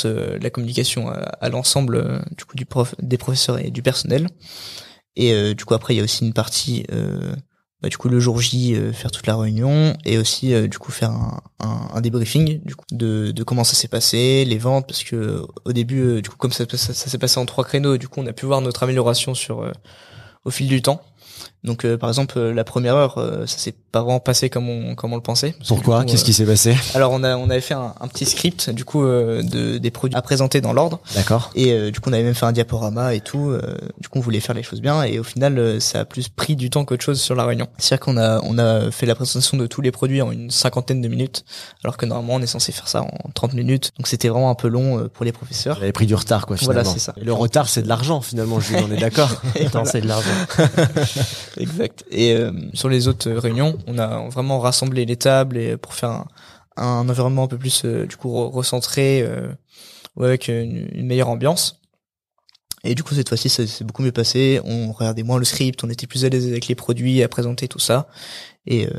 la 0.41 0.49
communication 0.49 1.09
à, 1.09 1.49
l'ensemble 1.49 2.23
du 2.37 2.45
coup 2.45 2.55
prof, 2.69 2.95
des 3.01 3.17
professeurs 3.17 3.59
et 3.59 3.71
du 3.71 3.81
personnel. 3.81 4.27
Et 5.15 5.55
du 5.55 5.65
coup 5.65 5.73
après 5.73 5.93
il 5.93 5.97
y 5.97 6.01
a 6.01 6.03
aussi 6.03 6.25
une 6.25 6.33
partie 6.33 6.85
bah, 7.81 7.89
du 7.89 7.97
coup 7.97 8.09
le 8.09 8.19
jour 8.19 8.41
J 8.41 8.75
euh, 8.75 8.91
faire 8.91 9.11
toute 9.11 9.27
la 9.27 9.37
réunion 9.37 9.95
et 10.03 10.17
aussi 10.17 10.53
euh, 10.53 10.67
du 10.67 10.79
coup 10.79 10.91
faire 10.91 11.11
un, 11.59 12.01
débriefing 12.01 12.59
du 12.63 12.75
coup 12.75 12.85
de, 12.91 13.31
de 13.31 13.43
comment 13.43 13.63
ça 13.63 13.75
s'est 13.75 13.87
passé 13.87 14.45
les 14.45 14.57
ventes 14.57 14.87
parce 14.87 15.03
que 15.03 15.45
au 15.65 15.73
début 15.73 16.01
euh, 16.01 16.21
du 16.21 16.29
coup 16.29 16.37
comme 16.37 16.51
ça, 16.51 16.65
s'est 16.75 17.17
passé 17.17 17.39
en 17.39 17.45
trois 17.45 17.63
créneaux 17.63 17.97
du 17.97 18.07
coup 18.07 18.19
on 18.19 18.27
a 18.27 18.33
pu 18.33 18.45
voir 18.45 18.61
notre 18.61 18.83
amélioration 18.83 19.35
sur 19.35 19.61
euh, 19.61 19.71
au 20.43 20.51
fil 20.51 20.67
du 20.67 20.81
temps 20.81 21.01
donc 21.67 21.85
euh, 21.85 21.97
par 21.97 22.09
exemple 22.09 22.39
euh, 22.39 22.53
la 22.53 22.63
première 22.63 22.95
heure 22.95 23.17
euh, 23.19 23.45
ça 23.45 23.57
s'est 23.59 23.75
pas 23.91 24.01
vraiment 24.01 24.19
passé 24.19 24.49
comme 24.49 24.67
on 24.69 24.95
comme 24.95 25.13
on 25.13 25.15
le 25.15 25.21
pensait 25.21 25.53
Pourquoi 25.67 26.03
Qu'est-ce 26.05 26.23
euh, 26.23 26.25
qui 26.25 26.33
s'est 26.33 26.45
passé 26.45 26.75
alors 26.95 27.11
on 27.11 27.23
a 27.23 27.37
on 27.37 27.49
avait 27.49 27.61
fait 27.61 27.75
un, 27.75 27.93
un 27.99 28.07
petit 28.07 28.25
script 28.25 28.69
du 28.71 28.85
coup 28.85 29.03
euh, 29.03 29.43
de 29.43 29.77
des 29.77 29.91
produits 29.91 30.17
à 30.17 30.21
présenter 30.21 30.61
dans 30.61 30.73
l'ordre 30.73 30.99
D'accord. 31.13 31.51
et 31.53 31.71
euh, 31.73 31.91
du 31.91 31.99
coup 31.99 32.09
on 32.09 32.13
avait 32.13 32.23
même 32.23 32.33
fait 32.33 32.45
un 32.45 32.51
diaporama 32.51 33.13
et 33.13 33.19
tout 33.21 33.49
euh, 33.51 33.75
du 34.01 34.07
coup 34.07 34.17
on 34.17 34.21
voulait 34.21 34.39
faire 34.39 34.55
les 34.55 34.63
choses 34.63 34.81
bien 34.81 35.03
et 35.03 35.19
au 35.19 35.23
final 35.23 35.59
euh, 35.59 35.79
ça 35.79 35.99
a 35.99 36.05
plus 36.05 36.29
pris 36.29 36.55
du 36.55 36.69
temps 36.69 36.85
qu'autre 36.85 37.03
chose 37.03 37.21
sur 37.21 37.35
la 37.35 37.45
réunion 37.45 37.67
c'est 37.77 37.93
à 37.93 37.97
dire 37.97 38.05
qu'on 38.05 38.17
a 38.17 38.39
on 38.43 38.57
a 38.57 38.89
fait 38.89 39.05
la 39.05 39.13
présentation 39.15 39.57
de 39.57 39.67
tous 39.67 39.81
les 39.81 39.91
produits 39.91 40.21
en 40.21 40.31
une 40.31 40.49
cinquantaine 40.49 41.01
de 41.01 41.07
minutes 41.07 41.45
alors 41.83 41.97
que 41.97 42.05
normalement 42.05 42.35
on 42.35 42.41
est 42.41 42.47
censé 42.47 42.71
faire 42.71 42.87
ça 42.87 43.01
en 43.03 43.29
30 43.33 43.53
minutes 43.53 43.91
donc 43.97 44.07
c'était 44.07 44.29
vraiment 44.29 44.49
un 44.49 44.55
peu 44.55 44.67
long 44.67 44.99
euh, 44.99 45.09
pour 45.09 45.25
les 45.25 45.31
professeurs 45.31 45.77
Vous 45.77 45.83
avez 45.83 45.91
pris 45.91 46.05
du 46.05 46.15
retard, 46.15 46.45
quoi, 46.45 46.57
finalement. 46.57 46.81
Voilà, 46.83 46.93
c'est 46.97 47.03
ça. 47.03 47.13
Et 47.17 47.23
le 47.23 47.33
retard, 47.33 47.67
c'est 47.69 47.81
de 47.81 47.87
l'argent, 47.87 48.21
finalement, 48.21 48.59
Jules, 48.59 48.77
on 48.87 48.91
est 48.91 48.97
d'accord. 48.99 49.29
C'est 49.85 50.01
de 50.01 50.07
l'argent. 50.07 50.29
Exact. 51.57 52.05
Et 52.11 52.33
euh, 52.33 52.51
sur 52.73 52.89
les 52.89 53.07
autres 53.07 53.31
réunions, 53.31 53.77
on 53.87 53.97
a 53.97 54.27
vraiment 54.29 54.59
rassemblé 54.59 55.05
les 55.05 55.15
tables 55.15 55.57
et 55.57 55.77
pour 55.77 55.93
faire 55.93 56.25
un, 56.75 57.09
environnement 57.09 57.43
un 57.43 57.47
peu 57.47 57.57
plus 57.57 57.83
euh, 57.85 58.05
du 58.05 58.15
coup 58.15 58.29
re- 58.29 58.51
recentré, 58.51 59.21
euh, 59.21 59.51
avec 60.19 60.47
une, 60.47 60.87
une 60.93 61.07
meilleure 61.07 61.29
ambiance. 61.29 61.81
Et 62.83 62.95
du 62.95 63.03
coup 63.03 63.15
cette 63.15 63.27
fois-ci 63.27 63.49
ça 63.49 63.65
s'est 63.65 63.83
beaucoup 63.83 64.03
mieux 64.03 64.11
passé. 64.11 64.61
On 64.63 64.91
regardait 64.91 65.23
moins 65.23 65.39
le 65.39 65.45
script, 65.45 65.83
on 65.83 65.89
était 65.89 66.07
plus 66.07 66.25
à 66.25 66.29
l'aise 66.29 66.47
avec 66.47 66.67
les 66.67 66.75
produits, 66.75 67.23
à 67.23 67.27
présenter 67.27 67.67
tout 67.67 67.79
ça. 67.79 68.07
Et 68.65 68.87
euh, 68.87 68.91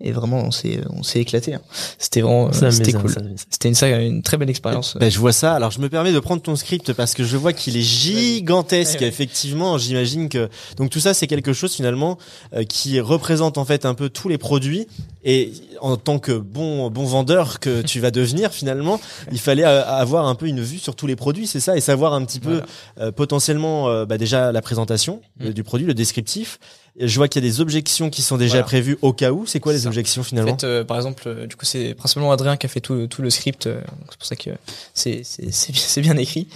et 0.00 0.12
vraiment 0.12 0.38
on 0.38 0.50
s'est 0.50 0.80
on 0.90 1.02
s'est 1.02 1.20
éclaté. 1.20 1.54
hein. 1.54 1.62
C'était 1.98 2.20
vraiment 2.20 2.52
C'est 2.52 2.64
euh, 2.66 2.70
c'était 2.70 2.92
cool. 2.92 3.14
C'était 3.50 3.68
une, 3.70 4.22
très 4.22 4.36
belle 4.36 4.50
expérience. 4.50 4.96
Ben, 5.00 5.10
je 5.10 5.18
vois 5.18 5.32
ça. 5.32 5.54
Alors, 5.54 5.70
je 5.70 5.80
me 5.80 5.88
permets 5.88 6.12
de 6.12 6.20
prendre 6.20 6.42
ton 6.42 6.54
script 6.56 6.92
parce 6.92 7.14
que 7.14 7.24
je 7.24 7.36
vois 7.36 7.52
qu'il 7.52 7.76
est 7.76 7.82
gigantesque. 7.82 8.96
Ouais, 8.96 9.00
ouais. 9.02 9.08
Effectivement, 9.08 9.78
j'imagine 9.78 10.28
que 10.28 10.48
donc 10.76 10.90
tout 10.90 11.00
ça, 11.00 11.14
c'est 11.14 11.26
quelque 11.26 11.52
chose 11.52 11.72
finalement 11.72 12.18
euh, 12.54 12.64
qui 12.64 13.00
représente 13.00 13.56
en 13.58 13.64
fait 13.64 13.86
un 13.86 13.94
peu 13.94 14.08
tous 14.08 14.28
les 14.28 14.38
produits. 14.38 14.86
Et 15.24 15.52
en 15.80 15.96
tant 15.96 16.18
que 16.20 16.32
bon 16.32 16.88
bon 16.90 17.04
vendeur 17.04 17.58
que 17.58 17.82
tu 17.86 18.00
vas 18.00 18.10
devenir 18.10 18.52
finalement, 18.52 19.00
il 19.32 19.40
fallait 19.40 19.64
euh, 19.64 19.84
avoir 19.84 20.26
un 20.26 20.34
peu 20.34 20.46
une 20.46 20.60
vue 20.60 20.78
sur 20.78 20.94
tous 20.94 21.06
les 21.06 21.16
produits, 21.16 21.46
c'est 21.46 21.60
ça, 21.60 21.76
et 21.76 21.80
savoir 21.80 22.12
un 22.12 22.24
petit 22.24 22.40
peu 22.40 22.60
euh, 23.00 23.12
potentiellement 23.12 23.88
euh, 23.88 24.04
bah, 24.04 24.18
déjà 24.18 24.52
la 24.52 24.62
présentation 24.62 25.20
Mm. 25.38 25.50
du 25.50 25.64
produit, 25.64 25.86
le 25.86 25.94
descriptif. 25.94 26.58
Je 26.98 27.16
vois 27.16 27.28
qu'il 27.28 27.42
y 27.44 27.46
a 27.46 27.50
des 27.50 27.60
objections 27.60 28.08
qui 28.08 28.22
sont 28.22 28.36
déjà 28.38 28.54
Voilà. 28.54 28.64
prévues 28.64 28.96
au 29.02 29.12
cas 29.12 29.30
où. 29.32 29.44
C'est 29.46 29.60
quoi 29.60 29.72
les 29.72 29.80
ça. 29.80 29.88
objections 29.88 30.22
En 30.22 30.24
finalement 30.24 30.56
fait, 30.56 30.64
euh, 30.64 30.84
par 30.84 30.96
exemple, 30.96 31.24
euh, 31.26 31.46
du 31.46 31.54
coup, 31.56 31.66
c'est 31.66 31.94
principalement 31.94 32.32
Adrien 32.32 32.56
qui 32.56 32.64
a 32.66 32.68
fait 32.70 32.80
tout, 32.80 33.06
tout 33.06 33.20
le 33.22 33.28
script. 33.30 33.66
euh, 33.66 33.80
c'est 34.10 34.16
pour 34.18 34.26
ça 34.26 34.36
que 34.36 34.50
c'est 34.94 35.20
c'est 35.24 35.52
c'est 35.52 35.72
bien, 35.72 35.82
c'est 35.86 36.00
bien 36.00 36.16
écrit. 36.16 36.48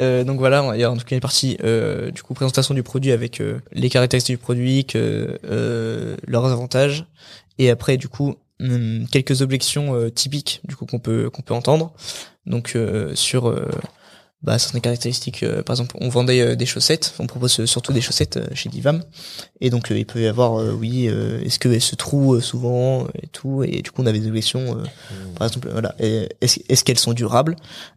Euh, 0.00 0.24
donc 0.24 0.38
voilà, 0.38 0.72
il 0.74 0.80
y 0.80 0.84
a 0.84 0.90
en 0.90 0.96
tout 0.96 1.04
cas 1.06 1.16
une 1.16 1.20
partie 1.22 1.56
euh, 1.64 2.10
du 2.10 2.22
coup 2.22 2.34
présentation 2.34 2.74
du 2.74 2.82
produit 2.82 3.12
avec 3.12 3.40
euh, 3.40 3.58
les 3.72 3.88
caractéristiques 3.88 4.34
du 4.36 4.42
produit, 4.42 4.84
que 4.84 5.38
euh, 5.44 6.16
leurs 6.26 6.44
avantages, 6.46 7.06
et 7.58 7.70
après 7.70 7.96
du 7.96 8.08
coup 8.08 8.34
hum, 8.60 9.06
quelques 9.10 9.40
objections 9.40 9.94
euh, 9.94 10.10
typiques 10.10 10.60
du 10.64 10.76
coup 10.76 10.84
qu'on 10.84 10.98
peut 10.98 11.30
qu'on 11.30 11.42
peut 11.42 11.54
entendre. 11.54 11.94
Donc 12.44 12.72
euh, 12.76 13.14
sur 13.14 13.48
euh, 13.48 13.66
bah, 14.42 14.58
certaines 14.58 14.82
caractéristiques, 14.82 15.42
euh, 15.42 15.62
par 15.62 15.74
exemple, 15.74 15.96
on 16.00 16.08
vendait 16.08 16.40
euh, 16.40 16.56
des 16.56 16.66
chaussettes, 16.66 17.14
on 17.18 17.26
propose 17.26 17.58
euh, 17.60 17.66
surtout 17.66 17.92
des 17.92 18.00
chaussettes 18.02 18.36
euh, 18.36 18.46
chez 18.54 18.68
Divam, 18.68 19.02
et 19.60 19.70
donc 19.70 19.88
il 19.90 20.04
peut 20.06 20.20
y 20.20 20.26
avoir, 20.26 20.60
euh, 20.60 20.72
oui, 20.72 21.08
euh, 21.08 21.42
est-ce 21.42 21.58
qu'elles 21.58 21.80
se 21.80 21.96
trouent 21.96 22.34
euh, 22.36 22.40
souvent 22.40 23.06
et 23.20 23.26
tout, 23.28 23.64
et 23.64 23.82
du 23.82 23.90
coup 23.90 24.02
on 24.02 24.06
avait 24.06 24.20
des 24.20 24.28
objections, 24.28 24.78
euh, 24.78 24.84
par 25.36 25.48
exemple, 25.48 25.70
voilà, 25.72 25.94
est-ce 25.98 26.60
est-ce 26.68 26.84
qu'elles 26.84 26.98
sont 26.98 27.14
durables? 27.14 27.56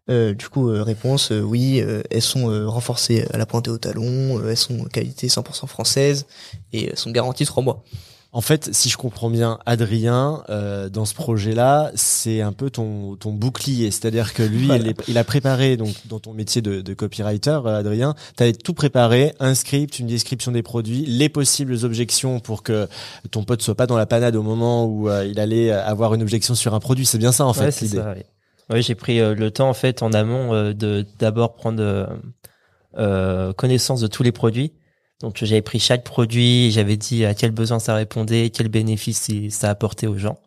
Euh, 0.09 0.33
Du 0.33 0.47
coup, 0.49 0.67
réponse, 0.67 1.31
oui, 1.31 1.83
elles 2.09 2.21
sont 2.21 2.47
renforcées 2.69 3.25
à 3.33 3.37
la 3.37 3.45
pointe 3.45 3.67
et 3.67 3.71
au 3.71 3.77
talon, 3.77 4.41
elles 4.47 4.57
sont 4.57 4.85
qualité 4.85 5.27
100% 5.27 5.67
française, 5.67 6.25
et 6.73 6.87
elles 6.89 6.97
sont 6.97 7.11
garanties 7.11 7.45
trois 7.45 7.63
mois. 7.63 7.83
En 8.31 8.41
fait, 8.41 8.69
si 8.73 8.89
je 8.89 8.97
comprends 8.97 9.31
bien, 9.31 9.57
Adrien, 9.65 10.43
euh, 10.49 10.87
dans 10.87 11.05
ce 11.05 11.15
projet-là, 11.15 11.89
c'est 11.95 12.41
un 12.41 12.51
peu 12.51 12.69
ton, 12.69 13.15
ton 13.15 13.31
bouclier. 13.33 13.89
C'est-à-dire 13.89 14.35
que 14.35 14.43
lui, 14.43 14.67
Voilà. 14.67 14.83
il, 14.83 14.89
est- 14.91 15.07
il 15.07 15.17
a 15.17 15.23
préparé, 15.23 15.77
donc 15.77 15.95
dans 16.05 16.19
ton 16.19 16.33
métier 16.33 16.61
de, 16.61 16.81
de 16.81 16.93
copywriter, 16.93 17.59
euh, 17.65 17.79
Adrien, 17.79 18.13
tu 18.37 18.43
avais 18.43 18.53
tout 18.53 18.75
préparé, 18.75 19.33
un 19.39 19.55
script, 19.55 19.97
une 19.97 20.05
description 20.05 20.51
des 20.51 20.61
produits, 20.61 21.05
les 21.07 21.27
possibles 21.27 21.75
objections 21.83 22.39
pour 22.39 22.61
que 22.61 22.87
ton 23.31 23.43
pote 23.43 23.63
soit 23.63 23.73
pas 23.73 23.87
dans 23.87 23.97
la 23.97 24.05
panade 24.05 24.35
au 24.35 24.43
moment 24.43 24.85
où 24.85 25.09
euh, 25.09 25.25
il 25.25 25.39
allait 25.39 25.71
avoir 25.71 26.13
une 26.13 26.21
objection 26.21 26.53
sur 26.53 26.75
un 26.75 26.79
produit. 26.79 27.07
C'est 27.07 27.17
bien 27.17 27.31
ça, 27.31 27.47
en 27.47 27.53
fait, 27.53 27.71
c'est 27.71 27.85
l'idée. 27.85 27.97
ça, 27.97 28.13
oui. 28.71 28.83
J'ai 28.83 28.93
pris 28.93 29.19
euh, 29.19 29.33
le 29.33 29.49
temps 29.49 29.67
en 29.69 29.73
fait 29.73 30.03
en 30.03 30.13
amont 30.13 30.53
euh, 30.53 30.73
de 30.73 31.03
d'abord 31.17 31.55
prendre 31.55 32.07
connaissance 33.57 34.01
de 34.01 34.07
tous 34.07 34.21
les 34.21 34.31
produits. 34.31 34.71
Donc 35.21 35.37
j'avais 35.43 35.61
pris 35.61 35.79
chaque 35.79 36.03
produit, 36.03 36.71
j'avais 36.71 36.95
dit 36.95 37.25
à 37.25 37.33
quel 37.33 37.51
besoin 37.51 37.79
ça 37.79 37.93
répondait, 37.93 38.51
quel 38.51 38.69
bénéfice 38.69 39.29
ça 39.49 39.69
apportait 39.69 40.07
aux 40.07 40.17
gens. 40.17 40.39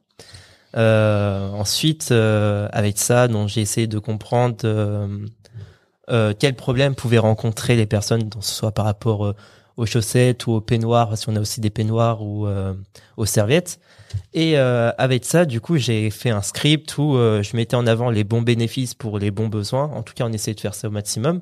Euh, 0.77 1.51
ensuite, 1.51 2.09
euh, 2.11 2.69
avec 2.73 2.99
ça, 2.99 3.29
donc 3.29 3.49
j'ai 3.49 3.61
essayé 3.61 3.87
de 3.87 3.99
comprendre 3.99 4.57
euh, 4.65 5.27
euh, 6.11 6.33
quels 6.39 6.55
problèmes 6.55 6.95
pouvaient 6.95 7.19
rencontrer 7.19 7.77
les 7.77 7.85
personnes, 7.85 8.23
donc 8.31 8.43
ce 8.43 8.55
soit 8.55 8.73
par 8.73 8.87
rapport 8.87 9.27
euh, 9.27 9.37
aux 9.77 9.85
chaussettes 9.85 10.47
ou 10.47 10.53
aux 10.53 10.61
peignoirs, 10.63 11.11
parce 11.11 11.27
qu'on 11.27 11.37
a 11.37 11.41
aussi 11.41 11.61
des 11.61 11.69
peignoirs 11.69 12.23
ou 12.23 12.47
euh, 12.47 12.73
aux 13.19 13.27
serviettes. 13.27 13.79
Et 14.35 14.59
avec 14.59 15.25
ça, 15.25 15.47
du 15.47 15.63
coup, 15.63 15.79
j'ai 15.79 16.11
fait 16.11 16.29
un 16.29 16.43
script 16.43 16.99
où 16.99 17.15
je 17.15 17.57
mettais 17.57 17.77
en 17.77 17.87
avant 17.87 18.11
les 18.11 18.25
bons 18.25 18.43
bénéfices 18.43 18.93
pour 18.93 19.19
les 19.19 19.31
bons 19.31 19.49
besoins. 19.49 19.85
En 19.85 20.03
tout 20.03 20.13
cas, 20.13 20.27
on 20.27 20.33
essayait 20.35 20.55
de 20.55 20.61
faire 20.61 20.75
ça 20.75 20.89
au 20.89 20.91
maximum. 20.91 21.41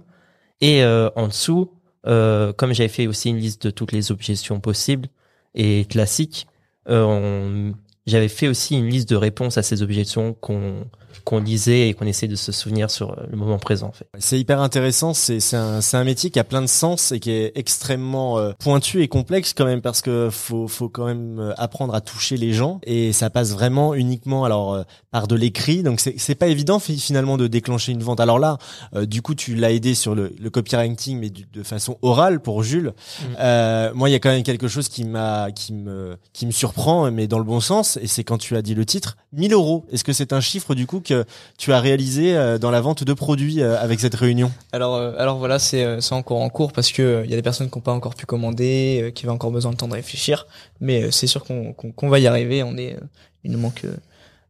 Et 0.61 0.85
en 0.85 1.27
dessous, 1.27 1.73
euh, 2.07 2.52
comme 2.52 2.73
j'avais 2.73 2.88
fait 2.88 3.07
aussi 3.07 3.30
une 3.30 3.38
liste 3.38 3.66
de 3.66 3.71
toutes 3.71 3.92
les 3.92 4.12
objections 4.12 4.61
possibles 4.61 5.09
et 5.54 5.85
classiques, 5.87 6.47
euh, 6.88 7.73
j'avais 8.07 8.28
fait 8.28 8.49
aussi 8.49 8.76
une 8.76 8.88
liste 8.88 9.09
de 9.11 9.16
réponses 9.16 9.59
à 9.59 9.62
ces 9.62 9.83
objections 9.83 10.35
qu'on 10.35 10.87
qu'on 11.25 11.38
lisait 11.40 11.88
et 11.88 11.95
qu'on 11.95 12.07
essayait 12.07 12.31
de 12.31 12.37
se 12.37 12.52
souvenir 12.52 12.90
sur 12.90 13.11
euh, 13.12 13.25
le 13.31 13.37
moment 13.37 13.59
présent. 13.59 13.88
En 13.88 13.93
fait. 13.93 14.07
C'est 14.19 14.38
hyper 14.38 14.61
intéressant. 14.61 15.14
C'est 15.14 15.38
un, 15.55 15.81
un 15.93 16.05
métier 16.05 16.31
qui 16.31 16.38
a 16.38 16.45
plein 16.45 16.62
de 16.62 16.67
sens 16.67 17.12
et 17.12 17.21
qui 17.21 17.31
est 17.31 17.52
extrêmement 17.57 18.38
euh, 18.38 18.52
pointu 18.59 19.02
et 19.02 19.09
complexe 19.09 19.52
quand 19.55 19.64
même 19.64 19.81
parce 19.83 20.00
que 20.02 20.29
faut 20.31 20.69
faut 20.69 20.88
quand 20.88 21.07
même 21.07 21.38
euh, 21.38 21.52
apprendre 21.57 21.95
à 21.95 22.00
toucher 22.00 22.37
les 22.37 22.52
gens 22.52 22.81
et 22.85 23.12
ça 23.12 23.31
passe 23.31 23.52
vraiment 23.52 23.95
uniquement 23.95 24.45
alors 24.45 24.75
euh, 24.75 24.83
par 25.11 25.26
de 25.29 25.35
l'écrit. 25.35 25.83
Donc 25.83 26.00
c'est 26.00 26.35
pas 26.35 26.49
évident 26.49 26.79
fi- 26.79 26.99
finalement 26.99 27.37
de 27.37 27.47
déclencher 27.47 27.93
une 27.93 28.02
vente. 28.02 28.21
Alors 28.21 28.38
là, 28.38 28.59
euh, 28.95 29.07
du 29.07 29.23
coup, 29.23 29.35
tu 29.35 29.55
l'as 29.55 29.73
aidé 29.73 29.95
sur 29.95 30.14
le, 30.14 30.33
le 30.38 30.50
copywriting 30.50 31.19
mais 31.19 31.31
du- 31.31 31.47
de 31.52 31.62
façon 31.62 31.99
orale 32.02 32.40
pour 32.40 32.62
Jules. 32.62 32.93
Euh, 33.38 33.93
moi, 33.95 34.09
il 34.09 34.12
y 34.12 34.14
a 34.14 34.19
quand 34.19 34.31
même 34.31 34.43
quelque 34.43 34.69
chose 34.69 34.88
qui 34.88 35.05
m'a 35.05 35.50
qui 35.52 35.73
me 35.73 36.17
qui 36.33 36.47
me 36.47 36.50
surprend 36.52 37.11
mais 37.11 37.26
dans 37.26 37.38
le 37.38 37.45
bon 37.45 37.61
sens 37.61 37.99
et 38.00 38.07
c'est 38.07 38.25
quand 38.25 38.38
tu 38.38 38.57
as 38.57 38.62
dit 38.62 38.75
le 38.75 38.85
titre 38.87 39.17
1000 39.33 39.52
euros. 39.52 39.85
Est-ce 39.90 40.05
que 40.05 40.12
c'est 40.12 40.33
un 40.33 40.40
chiffre 40.40 40.75
du 40.75 40.87
coup 40.87 41.00
que 41.02 41.25
tu 41.59 41.73
as 41.73 41.80
réalisé 41.80 42.37
euh, 42.37 42.59
dans 42.59 42.71
la 42.71 42.80
vente 42.80 43.04
de 43.04 43.12
produits 43.12 43.62
euh, 43.62 43.80
avec 43.80 44.00
cette 44.00 44.14
réunion 44.14 44.50
Alors, 44.73 44.97
euh, 44.97 45.12
alors 45.19 45.38
voilà, 45.38 45.59
c'est 45.59 46.12
encore 46.12 46.40
en 46.40 46.49
cours 46.49 46.73
parce 46.73 46.92
que 46.92 47.23
il 47.25 47.30
y 47.30 47.33
a 47.33 47.37
des 47.37 47.42
personnes 47.42 47.71
qui 47.71 47.78
n'ont 47.78 47.83
pas 47.83 47.92
encore 47.92 48.14
pu 48.14 48.26
commander, 48.26 49.12
qui 49.14 49.26
ont 49.28 49.33
encore 49.33 49.50
besoin 49.50 49.73
de 49.73 49.76
temps 49.76 49.88
de 49.88 49.95
réfléchir. 49.95 50.47
Mais 50.80 51.11
c'est 51.11 51.26
sûr 51.26 51.45
qu'on 51.45 51.73
qu'on 51.73 51.92
qu'on 51.92 52.09
va 52.09 52.19
y 52.19 52.26
arriver. 52.26 52.62
On 52.62 52.76
est, 52.76 52.97
il 53.45 53.50
nous 53.52 53.59
manque 53.59 53.85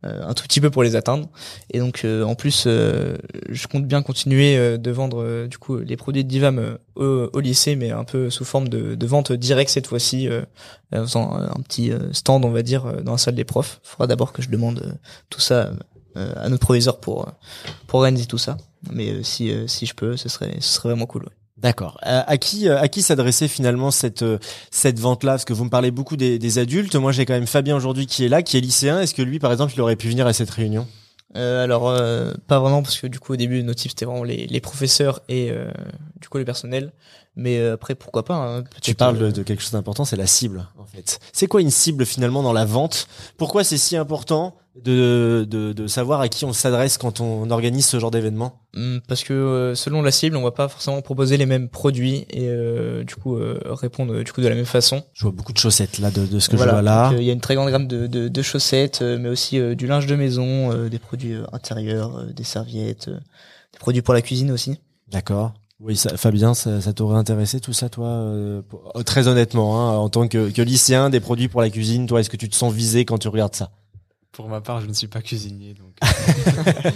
euh, 0.07 0.23
un 0.27 0.33
tout 0.33 0.45
petit 0.45 0.63
peu 0.63 0.71
pour 0.71 0.83
les 0.83 0.97
atteindre. 0.97 1.29
Et 1.71 1.79
donc, 1.79 2.07
euh, 2.07 2.23
en 2.23 2.35
plus, 2.35 2.65
euh, 2.67 3.19
je 3.51 3.67
compte 3.67 3.85
bien 3.85 4.01
continuer 4.01 4.79
de 4.79 4.91
vendre 4.91 5.47
du 5.47 5.59
coup 5.59 5.77
les 5.77 5.97
produits 5.99 6.25
de 6.25 6.29
Divam 6.29 6.79
au, 6.95 7.29
au 7.31 7.41
lycée, 7.41 7.77
mais 7.77 7.91
un 7.91 8.05
peu 8.05 8.31
sous 8.31 8.47
forme 8.47 8.69
de, 8.69 8.95
de 8.95 9.07
vente 9.07 9.31
directe 9.33 9.71
cette 9.71 9.87
fois-ci, 9.87 10.29
en 10.93 11.03
faisant 11.03 11.35
un 11.35 11.61
petit 11.63 11.93
stand, 12.13 12.45
on 12.47 12.51
va 12.51 12.63
dire, 12.63 13.03
dans 13.03 13.13
la 13.13 13.19
salle 13.19 13.35
des 13.35 13.45
profs. 13.45 13.81
Faudra 13.83 14.07
d'abord 14.07 14.33
que 14.33 14.41
je 14.41 14.49
demande 14.49 14.99
tout 15.29 15.41
ça 15.41 15.71
à 16.15 16.49
notre 16.49 16.65
proviseur 16.65 16.99
pour 17.01 17.29
euh, 17.29 17.31
pour 17.87 18.01
organiser 18.01 18.27
tout 18.27 18.39
ça. 18.39 18.57
Mais 18.91 19.11
euh, 19.11 19.23
si 19.23 19.51
euh, 19.51 19.67
si 19.67 19.87
je 19.87 19.95
peux, 19.95 20.17
ce 20.17 20.29
serait 20.29 20.57
ce 20.61 20.75
serait 20.75 20.89
vraiment 20.91 21.07
cool. 21.07 21.23
ouais. 21.25 21.33
D'accord. 21.57 21.99
Euh, 22.07 22.23
à 22.27 22.39
qui 22.39 22.69
euh, 22.69 22.81
à 22.81 22.89
qui 22.89 23.03
s'adressait 23.03 23.49
finalement 23.49 23.91
cette 23.91 24.23
euh, 24.23 24.39
cette 24.71 24.99
vente 24.99 25.25
là 25.25 25.33
Parce 25.33 25.45
que 25.45 25.53
vous 25.53 25.65
me 25.65 25.71
parlez 25.71 25.91
beaucoup 25.91 26.17
des, 26.17 26.39
des 26.39 26.59
adultes. 26.59 26.95
Moi, 26.97 27.13
j'ai 27.13 27.27
quand 27.27 27.35
même 27.35 27.47
Fabien 27.47 27.77
aujourd'hui 27.77 28.07
qui 28.07 28.25
est 28.25 28.29
là, 28.29 28.43
qui 28.43 28.57
est 28.57 28.61
lycéen. 28.61 29.01
Est-ce 29.01 29.15
que 29.15 29.23
lui, 29.23 29.39
par 29.39 29.53
exemple, 29.53 29.75
il 29.77 29.81
aurait 29.83 29.97
pu 29.97 30.09
venir 30.09 30.27
à 30.27 30.33
cette 30.33 30.51
réunion? 30.51 30.87
Euh, 31.37 31.63
alors 31.63 31.95
pas 31.95 32.35
pas 32.49 32.59
vraiment 32.59 32.83
parce 32.83 32.99
que 32.99 33.07
du 33.07 33.21
coup 33.21 33.35
au 33.35 33.37
début 33.37 33.63
nos 33.63 33.73
types 33.73 33.93
c'était 33.93 34.05
vraiment 34.05 34.25
les, 34.25 34.49
les 34.49 34.61
professeurs 34.61 35.21
et 35.29 35.53
euh, 35.53 35.71
du 36.21 36.29
coup 36.29 36.39
le 36.39 36.45
personnel. 36.45 36.93
Mais 37.37 37.59
euh, 37.59 37.75
après 37.75 37.95
pourquoi 37.95 38.25
pas. 38.25 38.35
hein, 38.35 38.65
Tu 38.83 38.95
parles 38.95 39.23
euh, 39.23 39.31
de, 39.33 39.43
quelque 39.43 39.63
chose 39.63 39.71
d'important, 39.73 40.05
c'est 40.05 40.17
la 40.17 40.27
cible 40.27 40.67
en 40.79 40.85
fait. 40.85 41.21
C'est 41.33 41.47
quoi 41.47 41.61
une 41.61 41.71
cible 41.71 42.05
finalement 42.05 42.43
dans 42.43 42.53
la 42.53 42.65
vente? 42.65 43.07
Pourquoi 43.37 43.63
c'est 43.65 43.79
si 43.79 43.97
important 43.97 44.57
de, 44.83 45.47
de 45.49 45.73
de 45.73 45.87
savoir 45.87 46.21
à 46.21 46.29
qui 46.29 46.45
on 46.45 46.53
s'adresse 46.53 46.99
quand 46.99 47.21
on 47.21 47.49
organise 47.51 47.87
ce 47.87 48.01
genre 48.01 48.11
d'événement? 48.11 48.61
Hum, 48.75 49.01
parce 49.07 49.23
que 49.23 49.33
euh, 49.33 49.75
selon 49.77 50.03
la 50.03 50.11
cible 50.11 50.37
on 50.37 50.43
va 50.43 50.51
pas 50.51 50.69
forcément 50.69 51.01
proposer 51.03 51.37
les 51.37 51.47
mêmes 51.47 51.69
produits 51.69 52.27
et 52.31 52.49
euh, 52.49 53.05
du 53.05 53.15
coup 53.15 53.37
euh, 53.37 53.61
répondre 53.65 54.23
du 54.25 54.33
coup 54.33 54.41
de 54.41 54.49
la 54.49 54.55
même 54.57 54.65
façon. 54.67 55.05
Je 55.13 55.23
vois 55.23 55.33
beaucoup 55.33 55.53
de 55.53 55.59
chaussettes 55.59 55.99
là 55.99 56.11
de, 56.11 56.27
de 56.27 56.39
ce 56.41 56.49
que 56.49 56.57
Voilà. 56.57 56.73
je 56.73 56.77
vois 56.77 56.83
là. 56.83 57.13
Il 57.17 57.23
y 57.25 57.31
a 57.31 57.33
une 57.33 57.41
très 57.41 57.55
grande 57.55 57.71
gamme 57.71 57.87
de, 57.87 58.07
de, 58.07 58.43
chaussettes, 58.43 59.03
mais 59.03 59.29
aussi 59.29 59.61
du 59.77 59.87
linge 59.87 60.07
de 60.07 60.17
maison, 60.17 60.89
des 60.89 60.99
produits 60.99 61.37
intérieurs, 61.53 62.25
des 62.27 62.45
serviettes, 62.45 63.09
des 63.09 63.79
produits 63.79 64.03
pour 64.03 64.15
la 64.15 64.23
cuisine 64.23 64.51
aussi. 64.51 64.81
D'accord. 65.09 65.55
Oui, 65.81 65.97
ça, 65.97 66.17
Fabien, 66.17 66.53
ça, 66.55 66.81
ça 66.81 66.93
t'aurait 66.93 67.17
intéressé 67.17 67.59
tout 67.61 67.73
ça, 67.73 67.89
toi 67.89 68.07
euh, 68.07 68.61
pour- 68.69 68.93
euh, 68.97 69.03
Très 69.03 69.29
honnêtement, 69.29 69.81
hein, 69.81 69.97
en 69.97 70.09
tant 70.11 70.29
que, 70.29 70.51
que 70.51 70.61
lycéen, 70.63 71.09
des 71.09 71.21
produits 71.21 71.49
pour 71.49 71.63
la 71.63 71.71
cuisine, 71.71 72.07
toi, 72.07 72.21
est-ce 72.21 72.29
que 72.31 72.37
tu 72.37 72.49
te 72.51 72.55
sens 72.57 72.73
visé 72.73 73.05
quand 73.07 73.17
tu 73.19 73.29
regardes 73.29 73.55
ça? 73.55 73.71
Pour 74.33 74.49
ma 74.49 74.61
part, 74.61 74.81
je 74.81 74.87
ne 74.87 74.93
suis 74.93 75.09
pas 75.09 75.23
cuisinier, 75.23 75.75
donc 75.75 75.93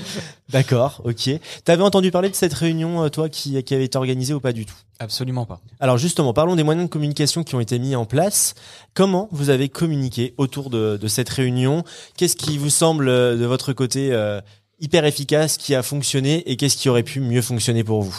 D'accord, 0.51 1.01
ok. 1.05 1.31
T'avais 1.65 1.83
entendu 1.83 2.11
parler 2.11 2.29
de 2.31 2.35
cette 2.35 2.53
réunion, 2.55 3.03
euh, 3.05 3.09
toi, 3.09 3.29
qui, 3.29 3.63
qui 3.65 3.75
avait 3.75 3.85
été 3.87 3.97
organisée 3.99 4.35
ou 4.35 4.41
pas 4.41 4.53
du 4.53 4.67
tout? 4.67 4.75
Absolument 4.99 5.45
pas. 5.47 5.61
Alors 5.81 5.99
justement, 5.99 6.33
parlons 6.33 6.55
des 6.55 6.63
moyens 6.63 6.87
de 6.87 6.91
communication 6.93 7.43
qui 7.43 7.55
ont 7.55 7.61
été 7.61 7.79
mis 7.79 7.97
en 7.97 8.05
place. 8.05 8.55
Comment 8.95 9.29
vous 9.33 9.51
avez 9.51 9.69
communiqué 9.69 10.35
autour 10.39 10.71
de, 10.71 10.97
de 10.97 11.09
cette 11.09 11.29
réunion? 11.29 11.85
Qu'est-ce 12.17 12.37
qui 12.37 12.57
vous 12.59 12.71
semble, 12.71 13.09
euh, 13.09 13.37
de 13.37 13.45
votre 13.47 13.73
côté, 13.73 14.13
euh, 14.13 14.41
hyper 14.79 15.05
efficace, 15.05 15.57
qui 15.57 15.75
a 15.75 15.83
fonctionné, 15.83 16.49
et 16.51 16.57
qu'est-ce 16.57 16.77
qui 16.77 16.89
aurait 16.89 17.03
pu 17.03 17.21
mieux 17.21 17.43
fonctionner 17.43 17.83
pour 17.83 18.03
vous? 18.03 18.17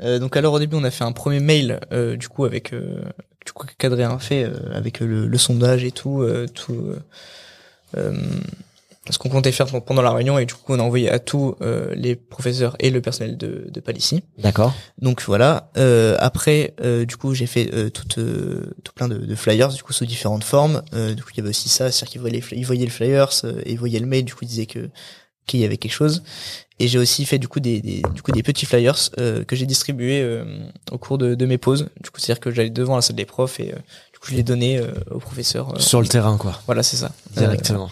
Euh, 0.00 0.18
donc 0.18 0.36
alors 0.36 0.54
au 0.54 0.58
début 0.58 0.76
on 0.76 0.84
a 0.84 0.90
fait 0.90 1.04
un 1.04 1.12
premier 1.12 1.40
mail 1.40 1.80
euh, 1.92 2.16
du 2.16 2.28
coup 2.28 2.44
avec 2.44 2.72
euh, 2.72 3.02
du 3.46 3.52
coup 3.52 3.66
qu'Adrien 3.78 4.18
fait 4.18 4.44
euh, 4.44 4.52
avec 4.74 4.98
le, 5.00 5.26
le 5.26 5.38
sondage 5.38 5.84
et 5.84 5.92
tout 5.92 6.20
euh, 6.20 6.46
tout 6.52 6.72
euh, 6.74 6.98
euh, 7.96 8.12
ce 9.10 9.18
qu'on 9.18 9.28
comptait 9.28 9.52
faire 9.52 9.66
pendant 9.82 10.02
la 10.02 10.10
réunion 10.12 10.38
et 10.38 10.46
du 10.46 10.54
coup 10.54 10.72
on 10.72 10.78
a 10.78 10.82
envoyé 10.82 11.10
à 11.10 11.18
tous 11.18 11.56
euh, 11.60 11.92
les 11.94 12.16
professeurs 12.16 12.74
et 12.80 12.90
le 12.90 13.00
personnel 13.02 13.36
de, 13.36 13.66
de 13.70 13.80
Palissy. 13.80 14.22
D'accord. 14.38 14.74
Donc 14.98 15.22
voilà. 15.22 15.70
Euh, 15.76 16.16
après, 16.20 16.72
euh, 16.82 17.04
du 17.04 17.18
coup, 17.18 17.34
j'ai 17.34 17.44
fait 17.44 17.68
euh, 17.74 17.90
tout, 17.90 18.18
euh, 18.18 18.72
tout 18.82 18.94
plein 18.94 19.08
de, 19.08 19.18
de 19.18 19.34
flyers, 19.34 19.68
du 19.68 19.82
coup 19.82 19.92
sous 19.92 20.06
différentes 20.06 20.42
formes. 20.42 20.82
Euh, 20.94 21.12
du 21.14 21.22
coup, 21.22 21.28
il 21.34 21.36
y 21.36 21.40
avait 21.40 21.50
aussi 21.50 21.68
ça, 21.68 21.90
c'est-à-dire 21.90 22.12
qu'ils 22.12 22.20
voyaient, 22.22 22.64
voyaient 22.64 22.86
le 22.86 22.90
flyers 22.90 23.28
euh, 23.44 23.60
et 23.66 23.72
ils 23.72 23.78
voyaient 23.78 24.00
le 24.00 24.06
mail. 24.06 24.24
Du 24.24 24.32
coup, 24.32 24.46
ils 24.46 24.48
disaient 24.48 24.64
que 24.64 24.88
qu'il 25.46 25.60
y 25.60 25.64
avait 25.64 25.76
quelque 25.76 25.92
chose. 25.92 26.22
Et 26.80 26.88
j'ai 26.88 26.98
aussi 26.98 27.24
fait 27.24 27.38
du 27.38 27.46
coup 27.46 27.60
des, 27.60 27.80
des 27.80 28.02
du 28.14 28.22
coup 28.22 28.32
des 28.32 28.42
petits 28.42 28.66
flyers 28.66 28.96
euh, 29.18 29.44
que 29.44 29.54
j'ai 29.54 29.66
distribués 29.66 30.20
euh, 30.22 30.44
au 30.90 30.98
cours 30.98 31.18
de, 31.18 31.34
de 31.36 31.46
mes 31.46 31.56
pauses. 31.58 31.88
Du 32.02 32.10
coup, 32.10 32.18
c'est-à-dire 32.18 32.40
que 32.40 32.50
j'allais 32.50 32.70
devant 32.70 32.96
la 32.96 33.02
salle 33.02 33.14
des 33.16 33.24
profs 33.26 33.60
et 33.60 33.72
euh, 33.72 33.76
du 34.12 34.18
coup 34.18 34.26
je 34.30 34.34
les 34.34 34.42
donnais 34.42 34.78
euh, 34.80 34.90
aux 35.12 35.20
professeurs. 35.20 35.74
euh, 35.76 35.78
Sur 35.78 36.00
le 36.00 36.08
terrain, 36.08 36.36
quoi. 36.36 36.60
Voilà, 36.66 36.82
c'est 36.82 36.96
ça. 36.96 37.12
Directement. 37.36 37.84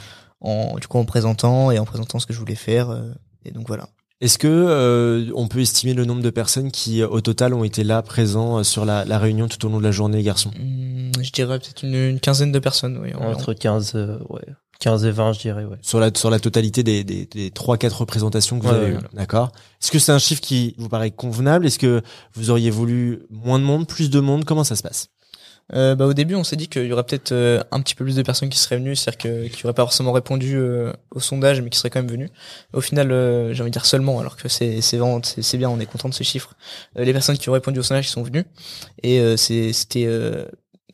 Euh, 0.44 0.49
en 0.49 0.76
du 0.78 0.88
coup 0.88 0.99
en 0.99 1.04
présentant 1.04 1.71
et 1.71 1.78
en 1.78 1.85
présentant 1.85 2.18
ce 2.18 2.26
que 2.26 2.32
je 2.32 2.38
voulais 2.40 2.56
faire. 2.56 2.90
euh, 2.90 3.12
et 3.44 3.52
donc 3.52 3.68
voilà. 3.68 3.88
Est-ce 4.21 4.38
que 4.38 4.47
euh, 4.49 5.30
on 5.35 5.49
peut 5.49 5.61
estimer 5.61 5.94
le 5.94 6.04
nombre 6.04 6.23
de 6.23 6.30
personnes 6.30 6.71
qui, 6.71 7.02
au 7.02 7.21
total, 7.21 7.54
ont 7.54 7.64
été 7.64 7.82
là, 7.82 8.02
présents 8.02 8.59
euh, 8.59 8.62
sur 8.62 8.85
la, 8.85 9.04
la 9.04 9.18
réunion 9.18 9.49
tout 9.49 9.64
au 9.66 9.68
long 9.68 9.78
de 9.78 9.82
la 9.85 9.90
journée, 9.90 10.23
garçons? 10.23 10.50
Hum, 10.61 11.11
je 11.21 11.30
dirais 11.32 11.59
peut-être 11.59 11.82
une, 11.85 11.94
une 11.94 12.21
quinzaine 12.21 12.52
de 12.52 12.59
personnes. 12.61 12.99
Oui. 13.02 13.11
Entre 13.14 13.52
15, 13.52 13.92
euh, 13.97 14.18
ouais, 14.28 14.42
15 14.82 15.04
et 15.04 15.10
20, 15.12 15.32
je 15.34 15.38
dirais, 15.40 15.64
ouais. 15.64 15.76
Sur 15.80 16.00
la, 16.00 16.10
sur 16.14 16.28
la 16.28 16.40
totalité 16.40 16.82
des, 16.82 17.04
des, 17.04 17.26
des 17.26 17.50
3-4 17.50 17.94
représentations 17.98 18.58
que 18.58 18.64
vous 18.64 18.70
Ouais, 18.70 18.76
avez 18.76 18.88
eues. 18.88 18.92
voilà. 18.94 19.08
D'accord. 19.14 19.52
Est-ce 19.80 19.92
que 19.92 19.98
c'est 20.00 20.12
un 20.12 20.18
chiffre 20.18 20.40
qui 20.40 20.74
vous 20.76 20.88
paraît 20.88 21.12
convenable? 21.12 21.66
Est-ce 21.66 21.78
que 21.78 22.02
vous 22.34 22.50
auriez 22.50 22.70
voulu 22.70 23.20
moins 23.30 23.58
de 23.60 23.64
monde, 23.64 23.86
plus 23.86 24.10
de 24.10 24.18
monde? 24.20 24.44
Comment 24.44 24.64
ça 24.64 24.74
se 24.74 24.82
passe? 24.82 25.06
Euh, 25.74 25.94
bah, 25.94 26.06
au 26.06 26.12
début, 26.12 26.34
on 26.34 26.42
s'est 26.42 26.56
dit 26.56 26.66
qu'il 26.68 26.84
y 26.86 26.92
aurait 26.92 27.04
peut-être 27.04 27.30
euh, 27.30 27.62
un 27.70 27.80
petit 27.80 27.94
peu 27.94 28.04
plus 28.04 28.16
de 28.16 28.22
personnes 28.22 28.48
qui 28.50 28.58
seraient 28.58 28.76
venues, 28.76 28.96
c'est-à-dire 28.96 29.18
que, 29.18 29.46
qui 29.48 29.64
auraient 29.64 29.72
pas 29.72 29.84
forcément 29.84 30.10
répondu 30.12 30.56
euh, 30.56 30.92
au 31.12 31.20
sondage, 31.20 31.62
mais 31.62 31.70
qui 31.70 31.78
seraient 31.78 31.88
quand 31.88 32.00
même 32.00 32.10
venues. 32.10 32.30
Au 32.72 32.80
final, 32.80 33.12
euh, 33.12 33.54
j'ai 33.54 33.62
envie 33.62 33.70
de 33.70 33.74
dire 33.74 33.86
seulement, 33.86 34.18
alors 34.18 34.36
que 34.36 34.48
c'est 34.48 34.80
c'est 34.80 34.96
vraiment 34.98 35.20
c'est 35.22 35.40
c'est 35.42 35.58
bien, 35.58 35.70
on 35.70 35.78
est 35.78 35.86
content 35.86 36.08
de 36.08 36.14
ce 36.14 36.24
chiffre. 36.24 36.54
Euh, 36.98 37.04
les 37.04 37.12
personnes 37.12 37.38
qui 37.38 37.48
ont 37.48 37.52
répondu 37.52 37.78
au 37.78 37.82
sondage, 37.84 38.06
qui 38.06 38.10
sont 38.12 38.24
venues, 38.24 38.44
et 39.04 39.20
euh, 39.20 39.36
c'est 39.36 39.72
c'était 39.72 40.04
euh, 40.06 40.44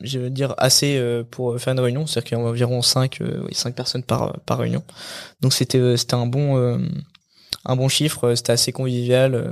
je 0.01 0.19
veux 0.19 0.29
dire 0.29 0.53
assez 0.57 0.97
euh, 0.97 1.23
pour 1.29 1.59
faire 1.59 1.73
une 1.73 1.79
réunion, 1.79 2.07
c'est-à-dire 2.07 2.29
qu'il 2.29 2.37
y 2.37 2.41
a 2.41 2.43
environ 2.43 2.81
5 2.81 3.21
euh, 3.21 3.47
cinq 3.51 3.75
personnes 3.75 4.03
par 4.03 4.39
par 4.45 4.59
réunion. 4.59 4.83
Donc 5.41 5.53
c'était 5.53 5.77
euh, 5.79 5.97
c'était 5.97 6.15
un 6.15 6.25
bon 6.27 6.57
euh, 6.57 6.77
un 7.65 7.75
bon 7.75 7.87
chiffre, 7.89 8.25
euh, 8.29 8.35
c'était 8.35 8.51
assez 8.53 8.71
convivial 8.71 9.35
euh, 9.35 9.51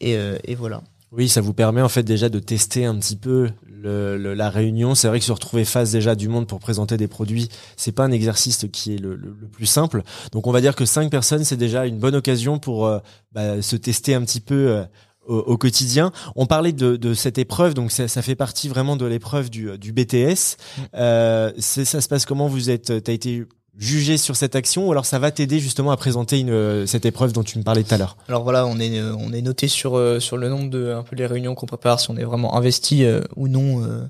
et 0.00 0.16
euh, 0.16 0.38
et 0.44 0.54
voilà. 0.54 0.82
Oui, 1.12 1.28
ça 1.28 1.42
vous 1.42 1.52
permet 1.52 1.82
en 1.82 1.90
fait 1.90 2.04
déjà 2.04 2.30
de 2.30 2.38
tester 2.38 2.86
un 2.86 2.96
petit 2.98 3.16
peu 3.16 3.50
le, 3.70 4.16
le- 4.16 4.32
la 4.32 4.48
réunion. 4.48 4.94
C'est 4.94 5.08
vrai 5.08 5.18
que 5.18 5.26
se 5.26 5.32
retrouver 5.32 5.66
face 5.66 5.90
déjà 5.92 6.14
du 6.14 6.28
monde 6.28 6.46
pour 6.46 6.58
présenter 6.58 6.96
des 6.96 7.06
produits, 7.08 7.50
c'est 7.76 7.92
pas 7.92 8.04
un 8.04 8.12
exercice 8.12 8.64
qui 8.72 8.94
est 8.94 8.98
le- 8.98 9.16
le 9.16 9.34
plus 9.48 9.66
simple. 9.66 10.04
Donc 10.32 10.46
on 10.46 10.52
va 10.52 10.62
dire 10.62 10.74
que 10.74 10.86
cinq 10.86 11.10
personnes, 11.10 11.44
c'est 11.44 11.58
déjà 11.58 11.84
une 11.84 11.98
bonne 11.98 12.14
occasion 12.14 12.58
pour 12.58 12.86
euh, 12.86 12.98
bah, 13.32 13.60
se 13.60 13.76
tester 13.76 14.14
un 14.14 14.22
petit 14.24 14.40
peu. 14.40 14.68
euh, 14.70 14.84
au, 15.26 15.36
au 15.38 15.56
quotidien. 15.56 16.12
On 16.36 16.46
parlait 16.46 16.72
de, 16.72 16.96
de 16.96 17.14
cette 17.14 17.38
épreuve, 17.38 17.74
donc 17.74 17.90
ça, 17.92 18.08
ça 18.08 18.22
fait 18.22 18.34
partie 18.34 18.68
vraiment 18.68 18.96
de 18.96 19.06
l'épreuve 19.06 19.50
du, 19.50 19.78
du 19.78 19.92
BTS. 19.92 20.56
Euh, 20.94 21.52
c'est- 21.58 21.84
ça 21.84 22.00
se 22.00 22.08
passe 22.08 22.24
comment? 22.26 22.48
Vous 22.48 22.70
êtes, 22.70 23.02
t'as 23.04 23.12
été 23.12 23.44
jugé 23.78 24.18
sur 24.18 24.36
cette 24.36 24.54
action, 24.54 24.86
ou 24.86 24.92
alors 24.92 25.06
ça 25.06 25.18
va 25.18 25.30
t'aider 25.30 25.58
justement 25.58 25.92
à 25.92 25.96
présenter 25.96 26.38
une, 26.40 26.50
euh, 26.50 26.86
cette 26.86 27.06
épreuve 27.06 27.32
dont 27.32 27.42
tu 27.42 27.56
me 27.58 27.62
parlais 27.64 27.82
tout 27.82 27.94
à 27.94 27.98
l'heure? 27.98 28.16
Alors 28.28 28.42
voilà, 28.42 28.66
on 28.66 28.78
est 28.78 28.98
euh, 28.98 29.14
on 29.18 29.32
est 29.32 29.40
noté 29.40 29.66
sur 29.68 29.96
euh, 29.96 30.20
sur 30.20 30.36
le 30.36 30.48
nombre 30.50 30.68
de 30.68 30.92
un 30.92 31.02
peu 31.02 31.16
les 31.16 31.24
réunions 31.26 31.54
qu'on 31.54 31.64
prépare, 31.66 31.98
si 31.98 32.10
on 32.10 32.16
est 32.18 32.24
vraiment 32.24 32.54
investi 32.56 33.04
euh, 33.04 33.22
ou 33.36 33.48
non 33.48 33.82
euh, 33.82 34.04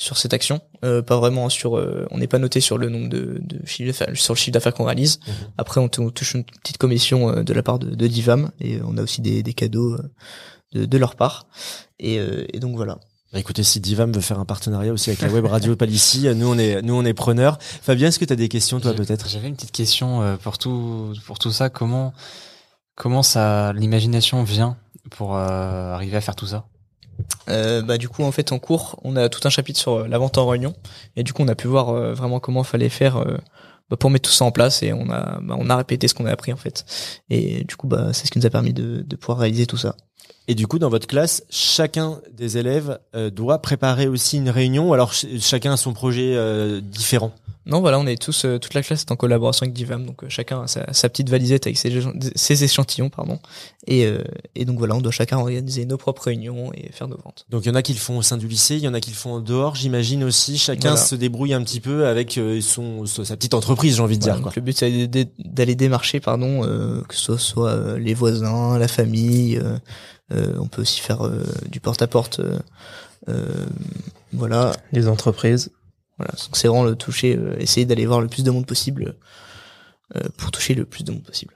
sur 0.00 0.16
cette 0.16 0.32
action. 0.32 0.62
Euh, 0.82 1.02
pas 1.02 1.18
vraiment 1.18 1.50
sur, 1.50 1.76
euh, 1.76 2.06
on 2.10 2.16
n'est 2.18 2.26
pas 2.26 2.38
noté 2.38 2.60
sur 2.60 2.78
le 2.78 2.88
nombre 2.88 3.10
de, 3.10 3.38
de 3.42 3.60
chiffre 3.66 3.86
d'affaires, 3.88 4.08
sur 4.16 4.32
le 4.32 4.38
chiffre 4.38 4.52
d'affaires 4.54 4.72
qu'on 4.72 4.84
réalise. 4.84 5.20
Mhm. 5.26 5.34
Après, 5.58 5.78
on, 5.80 5.88
tou- 5.88 6.02
on 6.02 6.10
touche 6.10 6.32
une 6.34 6.44
petite 6.44 6.78
commission 6.78 7.28
euh, 7.28 7.42
de 7.42 7.52
la 7.52 7.62
part 7.62 7.78
de, 7.78 7.94
de 7.94 8.06
Divam 8.06 8.50
et 8.60 8.80
on 8.82 8.96
a 8.96 9.02
aussi 9.02 9.20
des, 9.20 9.42
des 9.42 9.52
cadeaux 9.52 9.92
euh, 9.94 10.10
de, 10.72 10.86
de 10.86 10.98
leur 10.98 11.16
part. 11.16 11.46
Et, 11.98 12.18
euh, 12.18 12.46
et 12.54 12.60
donc 12.60 12.76
voilà. 12.76 12.98
Bah 13.32 13.38
écoutez, 13.38 13.62
si 13.62 13.78
Divam 13.78 14.10
veut 14.12 14.22
faire 14.22 14.40
un 14.40 14.44
partenariat 14.46 14.92
aussi 14.92 15.10
avec 15.10 15.20
la 15.22 15.28
web 15.28 15.44
radio 15.44 15.76
Palissy, 15.82 16.26
nous 16.34 16.48
on 16.48 16.58
est 16.58 16.80
nous 16.82 16.94
on 16.94 17.04
est 17.04 17.14
preneurs. 17.14 17.58
Fabien, 17.60 18.08
est-ce 18.08 18.18
que 18.18 18.24
tu 18.24 18.32
as 18.32 18.36
des 18.36 18.48
questions 18.48 18.80
toi 18.80 18.92
peut-être? 18.94 19.28
J'avais 19.28 19.48
une 19.48 19.54
petite 19.54 19.70
question 19.70 20.22
euh, 20.22 20.36
pour 20.36 20.56
tout 20.58 21.12
pour 21.26 21.38
tout 21.38 21.52
ça. 21.52 21.68
Comment 21.68 22.12
comment 22.96 23.22
ça 23.22 23.72
l'imagination 23.74 24.42
vient 24.44 24.76
pour 25.10 25.36
euh, 25.36 25.92
arriver 25.94 26.16
à 26.16 26.20
faire 26.22 26.34
tout 26.34 26.46
ça? 26.46 26.64
Euh, 27.48 27.82
bah 27.82 27.98
du 27.98 28.08
coup 28.08 28.22
en 28.22 28.32
fait 28.32 28.52
en 28.52 28.58
cours 28.58 28.98
on 29.02 29.16
a 29.16 29.28
tout 29.28 29.40
un 29.44 29.50
chapitre 29.50 29.78
sur 29.78 29.92
euh, 29.94 30.08
la 30.08 30.18
vente 30.18 30.38
en 30.38 30.46
réunion 30.46 30.74
et 31.16 31.22
du 31.22 31.32
coup 31.32 31.42
on 31.42 31.48
a 31.48 31.54
pu 31.54 31.66
voir 31.68 31.88
euh, 31.88 32.12
vraiment 32.14 32.38
comment 32.38 32.62
fallait 32.62 32.88
faire 32.88 33.16
euh, 33.16 33.38
bah, 33.90 33.96
pour 33.96 34.10
mettre 34.10 34.28
tout 34.28 34.34
ça 34.34 34.44
en 34.44 34.52
place 34.52 34.82
et 34.82 34.92
on 34.92 35.10
a 35.10 35.40
bah, 35.42 35.56
on 35.58 35.68
a 35.70 35.76
répété 35.76 36.06
ce 36.08 36.14
qu'on 36.14 36.26
a 36.26 36.30
appris 36.30 36.52
en 36.52 36.56
fait 36.56 36.84
et 37.28 37.64
du 37.64 37.76
coup 37.76 37.88
bah 37.88 38.12
c'est 38.12 38.26
ce 38.26 38.30
qui 38.30 38.38
nous 38.38 38.46
a 38.46 38.50
permis 38.50 38.72
de, 38.72 39.02
de 39.06 39.16
pouvoir 39.16 39.38
réaliser 39.38 39.66
tout 39.66 39.76
ça. 39.78 39.96
Et 40.48 40.54
du 40.54 40.66
coup, 40.66 40.80
dans 40.80 40.88
votre 40.88 41.06
classe, 41.06 41.44
chacun 41.48 42.18
des 42.32 42.58
élèves 42.58 42.98
doit 43.32 43.62
préparer 43.62 44.08
aussi 44.08 44.36
une 44.38 44.50
réunion, 44.50 44.92
alors 44.92 45.14
ch- 45.14 45.40
chacun 45.40 45.74
a 45.74 45.76
son 45.76 45.92
projet 45.92 46.36
différent. 46.82 47.32
Non 47.66 47.80
voilà 47.80 47.98
on 47.98 48.06
est 48.06 48.20
tous 48.20 48.46
euh, 48.46 48.58
toute 48.58 48.72
la 48.74 48.82
classe 48.82 49.02
est 49.02 49.12
en 49.12 49.16
collaboration 49.16 49.64
avec 49.64 49.74
Divam 49.74 50.06
donc 50.06 50.24
euh, 50.24 50.28
chacun 50.30 50.62
a 50.62 50.66
sa, 50.66 50.90
sa 50.94 51.08
petite 51.10 51.28
valisette 51.28 51.66
avec 51.66 51.76
ses, 51.76 51.92
ses 52.34 52.64
échantillons 52.64 53.10
pardon 53.10 53.38
et 53.86 54.06
euh, 54.06 54.24
et 54.54 54.64
donc 54.64 54.78
voilà 54.78 54.94
on 54.96 55.00
doit 55.02 55.12
chacun 55.12 55.36
organiser 55.38 55.84
nos 55.84 55.98
propres 55.98 56.22
réunions 56.24 56.72
et 56.72 56.90
faire 56.90 57.06
nos 57.06 57.18
ventes. 57.18 57.44
Donc 57.50 57.64
il 57.64 57.68
y 57.68 57.70
en 57.70 57.74
a 57.74 57.82
qui 57.82 57.92
le 57.92 57.98
font 57.98 58.16
au 58.16 58.22
sein 58.22 58.38
du 58.38 58.48
lycée, 58.48 58.76
il 58.76 58.82
y 58.82 58.88
en 58.88 58.94
a 58.94 59.00
qui 59.00 59.10
le 59.10 59.16
font 59.16 59.34
en 59.34 59.40
dehors, 59.40 59.74
j'imagine 59.74 60.24
aussi. 60.24 60.56
Chacun 60.56 60.90
Voilà. 60.92 60.96
se 61.04 61.14
débrouille 61.14 61.52
un 61.52 61.62
petit 61.62 61.80
peu 61.80 62.06
avec 62.06 62.38
euh, 62.38 62.60
son, 62.62 63.04
son- 63.04 63.24
sa 63.24 63.36
petite 63.36 63.52
entreprise, 63.54 63.96
j'ai 63.96 64.02
envie 64.02 64.16
de 64.18 64.22
Voilà, 64.24 64.36
dire. 64.38 64.42
Quoi. 64.44 64.52
le 64.56 64.62
but 64.62 64.76
c'est 64.78 64.90
d'aller 64.90 65.06
dé- 65.06 65.28
d'aller 65.38 65.74
démarcher 65.74 66.18
pardon 66.20 66.64
euh, 66.64 67.02
que 67.08 67.14
ce 67.14 67.36
soit 67.36 67.70
euh, 67.72 67.98
les 67.98 68.14
voisins, 68.14 68.78
la 68.78 68.88
famille. 68.88 69.58
euh, 69.58 69.76
euh, 70.32 70.54
on 70.60 70.66
peut 70.68 70.82
aussi 70.82 71.00
faire 71.00 71.26
euh, 71.26 71.44
du 71.70 71.80
porte 71.80 72.00
à 72.02 72.06
porte. 72.06 72.40
voilà, 74.32 74.72
Les 74.92 75.08
entreprises. 75.08 75.70
Voilà. 76.20 76.34
C'est 76.52 76.68
vraiment 76.68 76.84
le 76.84 76.96
toucher, 76.96 77.36
euh, 77.36 77.56
essayer 77.58 77.86
d'aller 77.86 78.06
voir 78.06 78.20
le 78.20 78.28
plus 78.28 78.44
de 78.44 78.50
monde 78.50 78.66
possible 78.66 79.16
euh, 80.16 80.20
pour 80.36 80.50
toucher 80.50 80.74
le 80.74 80.84
plus 80.84 81.02
de 81.02 81.12
monde 81.12 81.22
possible. 81.22 81.54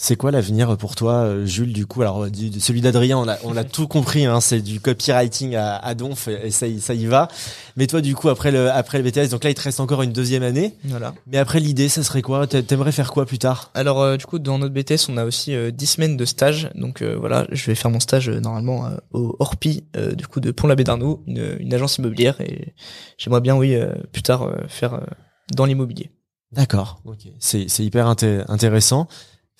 C'est 0.00 0.14
quoi 0.14 0.30
l'avenir 0.30 0.76
pour 0.76 0.94
toi, 0.94 1.14
euh, 1.24 1.44
Jules 1.44 1.72
Du 1.72 1.84
coup, 1.84 2.02
alors 2.02 2.30
du- 2.30 2.60
celui 2.60 2.80
d'Adrien, 2.80 3.18
on 3.18 3.26
a, 3.26 3.36
on 3.42 3.56
a 3.56 3.64
tout 3.76 3.88
compris. 3.88 4.26
Hein, 4.26 4.40
c'est 4.40 4.60
du 4.62 4.78
copywriting 4.80 5.56
à, 5.56 5.74
à 5.76 5.94
donf 5.96 6.28
et 6.28 6.52
ça, 6.52 6.68
y- 6.68 6.80
ça 6.80 6.94
y 6.94 7.06
va. 7.06 7.26
Mais 7.76 7.88
toi, 7.88 8.00
du 8.00 8.14
coup, 8.14 8.28
après 8.28 8.52
le 8.52 8.70
après 8.70 8.98
le 8.98 9.04
BTS, 9.10 9.30
donc 9.30 9.42
là, 9.42 9.50
il 9.50 9.54
te 9.54 9.60
reste 9.60 9.80
encore 9.80 10.02
une 10.02 10.12
deuxième 10.12 10.44
année. 10.44 10.76
Voilà. 10.84 11.14
Mais 11.26 11.38
après, 11.38 11.58
l'idée, 11.58 11.88
ça 11.88 12.04
serait 12.04 12.22
quoi? 12.22 12.46
T'a- 12.46 12.62
T'aimerais 12.62 12.92
faire 12.92 13.10
quoi 13.12 13.26
plus 13.26 13.38
tard? 13.40 13.72
Alors 13.74 14.00
euh, 14.00 14.16
du 14.16 14.24
coup 14.24 14.38
dans 14.38 14.58
notre 14.58 14.72
BTS 14.72 15.08
on 15.08 15.16
a 15.16 15.24
aussi 15.24 15.52
euh, 15.52 15.72
10 15.72 15.86
semaines 15.86 16.16
de 16.16 16.24
stage 16.24 16.70
donc 16.76 17.02
euh, 17.02 17.16
voilà 17.18 17.46
je 17.50 17.66
vais 17.66 17.74
faire 17.74 17.90
mon 17.90 17.98
stage 18.00 18.28
euh, 18.28 18.38
normalement 18.40 18.86
euh, 18.86 18.96
au 19.12 19.34
Orpi 19.40 19.84
euh, 19.96 20.12
du 20.14 20.26
coup 20.28 20.38
de 20.40 20.50
Pont-l'Abbé 20.52 20.84
d'Arnaud 20.84 21.22
une, 21.26 21.56
une 21.58 21.74
agence 21.74 21.98
immobilière 21.98 22.40
et 22.40 22.74
j'aimerais 23.18 23.40
bien 23.40 23.56
oui 23.56 23.74
euh, 23.74 23.92
plus 24.12 24.22
tard 24.22 24.44
euh, 24.44 24.54
faire 24.68 24.94
euh, 24.94 25.00
dans 25.54 25.64
l'immobilier. 25.64 26.10
D'accord. 26.52 27.00
Ok. 27.04 27.28
C'est 27.40 27.68
c'est 27.68 27.84
hyper 27.84 28.06
inté- 28.06 28.44
intéressant. 28.48 29.08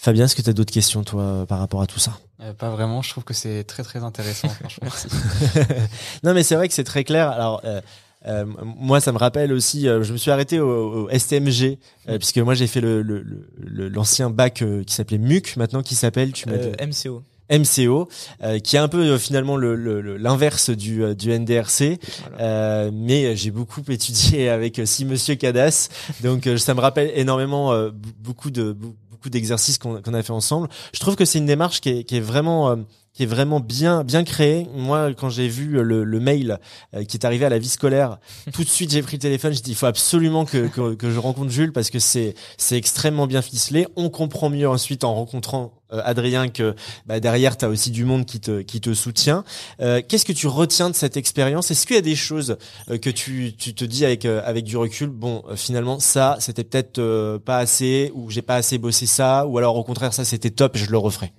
Fabien, 0.01 0.27
est-ce 0.27 0.37
que 0.37 0.43
tu 0.43 0.49
as 0.49 0.53
d'autres 0.53 0.73
questions, 0.73 1.03
toi, 1.03 1.45
par 1.49 1.59
rapport 1.59 1.83
à 1.83 1.87
tout 1.89 1.99
ça? 1.99 2.19
Euh, 2.41 2.53
Pas 2.53 2.71
vraiment. 2.71 3.03
Je 3.03 3.11
trouve 3.11 3.25
que 3.25 3.35
c'est 3.35 3.65
très 3.65 3.83
très 3.83 4.05
intéressant. 4.05 4.49
franchement. 4.49 4.83
Merci. 4.85 5.09
Non, 6.23 6.35
mais 6.35 6.45
c'est 6.45 6.55
vrai 6.55 6.69
que 6.69 6.75
c'est 6.75 6.85
très 6.85 7.03
clair. 7.03 7.29
Alors, 7.31 7.61
euh, 7.65 7.81
euh, 8.27 8.45
moi, 8.63 9.01
ça 9.01 9.11
me 9.11 9.19
rappelle 9.19 9.53
aussi. 9.53 9.89
euh, 9.89 10.05
je 10.05 10.13
me 10.13 10.19
suis 10.19 10.31
arrêté 10.31 10.61
au, 10.61 11.07
au 11.07 11.11
STMG 11.11 11.79
euh, 12.09 12.19
puisque 12.19 12.39
moi 12.39 12.55
j'ai 12.55 12.67
fait 12.69 12.81
le 12.81 13.03
le- 13.03 13.25
le- 13.59 13.89
l'ancien 13.89 14.31
bac 14.31 14.63
euh, 14.63 14.85
qui 14.85 14.95
s'appelait 14.95 15.19
MUC, 15.19 15.57
maintenant 15.57 15.83
qui 15.83 15.95
s'appelle, 15.97 16.33
tu 16.33 16.49
m'as 16.49 16.57
dit, 16.59 16.69
MCO. 16.81 17.23
MCO, 17.51 18.09
euh, 18.43 18.59
qui 18.61 18.77
est 18.77 18.79
un 18.79 18.89
peu 18.89 19.01
euh, 19.03 19.19
finalement 19.19 19.57
le- 19.57 19.75
le- 19.75 20.01
le- 20.01 20.17
l'inverse 20.17 20.71
du, 20.71 21.03
euh, 21.03 21.15
du 21.15 21.31
NDRC. 21.33 21.99
Voilà. 22.29 22.45
Euh, 22.45 22.91
mais 22.93 23.35
j'ai 23.37 23.51
beaucoup 23.51 23.81
étudié 23.89 24.49
avec 24.49 24.79
euh, 24.79 24.87
si 24.87 25.05
Monsieur 25.05 25.35
Cadas, 25.35 25.89
donc 26.23 26.47
euh, 26.47 26.57
ça 26.59 26.75
me 26.75 26.81
rappelle 26.81 27.11
énormément 27.17 27.73
euh, 27.73 27.89
b- 27.91 27.95
beaucoup 28.21 28.51
de 28.51 28.73
b- 28.73 28.93
beaucoup 29.19 29.31
d'exercices 29.31 29.79
qu'on 29.79 29.97
a 29.97 30.23
fait 30.23 30.33
ensemble. 30.33 30.69
Je 30.93 31.01
trouve 31.01 31.17
que 31.17 31.25
c'est 31.25 31.39
une 31.39 31.47
démarche 31.47 31.81
qui 31.81 31.89
est, 31.89 32.05
qui 32.05 32.17
est 32.17 32.21
vraiment 32.21 32.71
euh, 32.71 32.77
qui 33.13 33.25
est 33.25 33.27
vraiment 33.27 33.59
bien 33.59 34.05
bien 34.05 34.23
créée. 34.23 34.69
Moi, 34.77 35.13
quand 35.15 35.29
j'ai 35.29 35.49
vu 35.49 35.83
le, 35.83 36.05
le 36.05 36.21
mail 36.21 36.59
euh, 36.95 37.03
qui 37.03 37.17
est 37.17 37.27
arrivé 37.27 37.45
à 37.45 37.49
la 37.49 37.59
vie 37.59 37.69
scolaire, 37.69 38.19
tout 38.53 38.63
de 38.63 38.69
suite 38.69 38.93
j'ai 38.93 39.03
pris 39.03 39.17
le 39.17 39.23
téléphone. 39.23 39.53
J'ai 39.53 39.61
dit 39.61 39.73
il 39.73 39.77
faut 39.77 39.87
absolument 39.87 40.45
que, 40.45 40.69
que 40.69 40.95
que 40.95 41.11
je 41.11 41.19
rencontre 41.19 41.51
Jules 41.51 41.73
parce 41.73 41.91
que 41.91 41.99
c'est 41.99 42.35
c'est 42.59 42.77
extrêmement 42.77 43.27
bien 43.27 43.43
ficelé. 43.43 43.89
On 43.97 44.09
comprend 44.09 44.51
mieux 44.51 44.69
ensuite 44.69 45.03
en 45.03 45.15
rencontrant 45.15 45.73
Adrien 45.91 46.49
que 46.49 46.75
bah, 47.07 47.21
derrière 47.21 47.57
tu 47.57 47.65
as 47.65 47.69
aussi 47.69 47.91
du 47.91 48.05
monde 48.05 48.27
qui 48.27 48.41
te 48.41 48.61
qui 48.63 48.81
te 48.81 48.93
soutient. 48.95 49.45
Euh, 49.81 50.03
Qu'est-ce 50.07 50.25
que 50.25 50.33
tu 50.33 50.47
retiens 50.47 50.91
de 50.91 50.95
cette 50.95 51.17
expérience? 51.17 51.71
Est-ce 51.71 51.87
qu'il 51.87 51.97
y 51.97 51.99
a 51.99 52.03
des 52.03 52.17
choses 52.17 52.57
euh, 52.91 52.99
que 52.99 53.11
tu, 53.11 53.55
tu 53.57 53.75
te 53.75 53.85
dis 53.85 54.05
avec 54.05 54.25
euh, 54.25 54.43
avec 54.45 54.65
du 54.65 54.77
recul 54.77 55.09
bon 55.09 55.43
euh, 55.49 55.57
finalement 55.57 55.99
ça 55.99 56.37
c'était 56.41 56.65
peut-être 56.65 56.99
euh, 56.99 57.39
pas 57.39 57.59
assez 57.59 58.11
ou 58.15 58.31
j'ai 58.31 58.43
pas 58.43 58.57
assez 58.57 58.79
bossé 58.79 59.07
ça 59.07 59.47
ou 59.47 59.59
alors 59.59 59.77
au 59.77 59.85
contraire 59.85 60.13
ça 60.13 60.25
c'était 60.25 60.51
top 60.51 60.77
je 60.77 60.91
le 60.91 60.99
referai? 60.99 61.33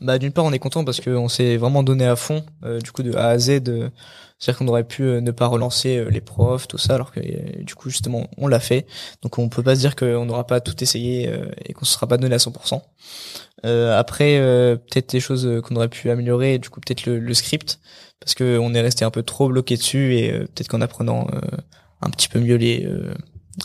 Bah 0.00 0.18
d'une 0.18 0.32
part 0.32 0.44
on 0.44 0.52
est 0.52 0.58
content 0.58 0.84
parce 0.84 1.00
qu'on 1.00 1.28
s'est 1.28 1.56
vraiment 1.56 1.82
donné 1.82 2.04
à 2.06 2.16
fond, 2.16 2.44
euh, 2.64 2.80
du 2.80 2.90
coup 2.90 3.02
de 3.02 3.14
A 3.14 3.28
à 3.28 3.38
Z. 3.38 3.60
C'est-à-dire 4.40 4.58
qu'on 4.58 4.68
aurait 4.68 4.84
pu 4.84 5.02
euh, 5.04 5.20
ne 5.20 5.30
pas 5.30 5.46
relancer 5.46 5.98
euh, 5.98 6.08
les 6.10 6.20
profs, 6.22 6.66
tout 6.66 6.78
ça, 6.78 6.94
alors 6.94 7.12
que 7.12 7.20
euh, 7.20 7.62
du 7.62 7.74
coup 7.74 7.90
justement 7.90 8.26
on 8.38 8.48
l'a 8.48 8.58
fait. 8.58 8.86
Donc 9.22 9.38
on 9.38 9.48
peut 9.48 9.62
pas 9.62 9.74
se 9.76 9.80
dire 9.80 9.94
qu'on 9.94 10.24
n'aura 10.24 10.46
pas 10.46 10.60
tout 10.60 10.82
essayé 10.82 11.30
et 11.66 11.72
qu'on 11.74 11.84
se 11.84 11.92
sera 11.92 12.06
pas 12.06 12.16
donné 12.16 12.34
à 12.34 12.38
100%. 12.38 12.80
Euh, 13.66 13.98
après 13.98 14.38
euh, 14.38 14.76
peut-être 14.76 15.10
des 15.10 15.20
choses 15.20 15.60
qu'on 15.62 15.76
aurait 15.76 15.88
pu 15.88 16.08
améliorer, 16.10 16.58
du 16.58 16.70
coup 16.70 16.80
peut-être 16.80 17.04
le, 17.04 17.18
le 17.18 17.34
script, 17.34 17.78
parce 18.18 18.34
que 18.34 18.58
on 18.58 18.72
est 18.72 18.80
resté 18.80 19.04
un 19.04 19.10
peu 19.10 19.22
trop 19.22 19.48
bloqué 19.48 19.76
dessus 19.76 20.14
et 20.16 20.32
euh, 20.32 20.38
peut-être 20.40 20.68
qu'en 20.68 20.80
apprenant 20.80 21.26
euh, 21.34 21.40
un 22.00 22.08
petit 22.10 22.28
peu 22.28 22.40
mieux 22.40 22.56
les 22.56 22.84
euh, 22.86 23.12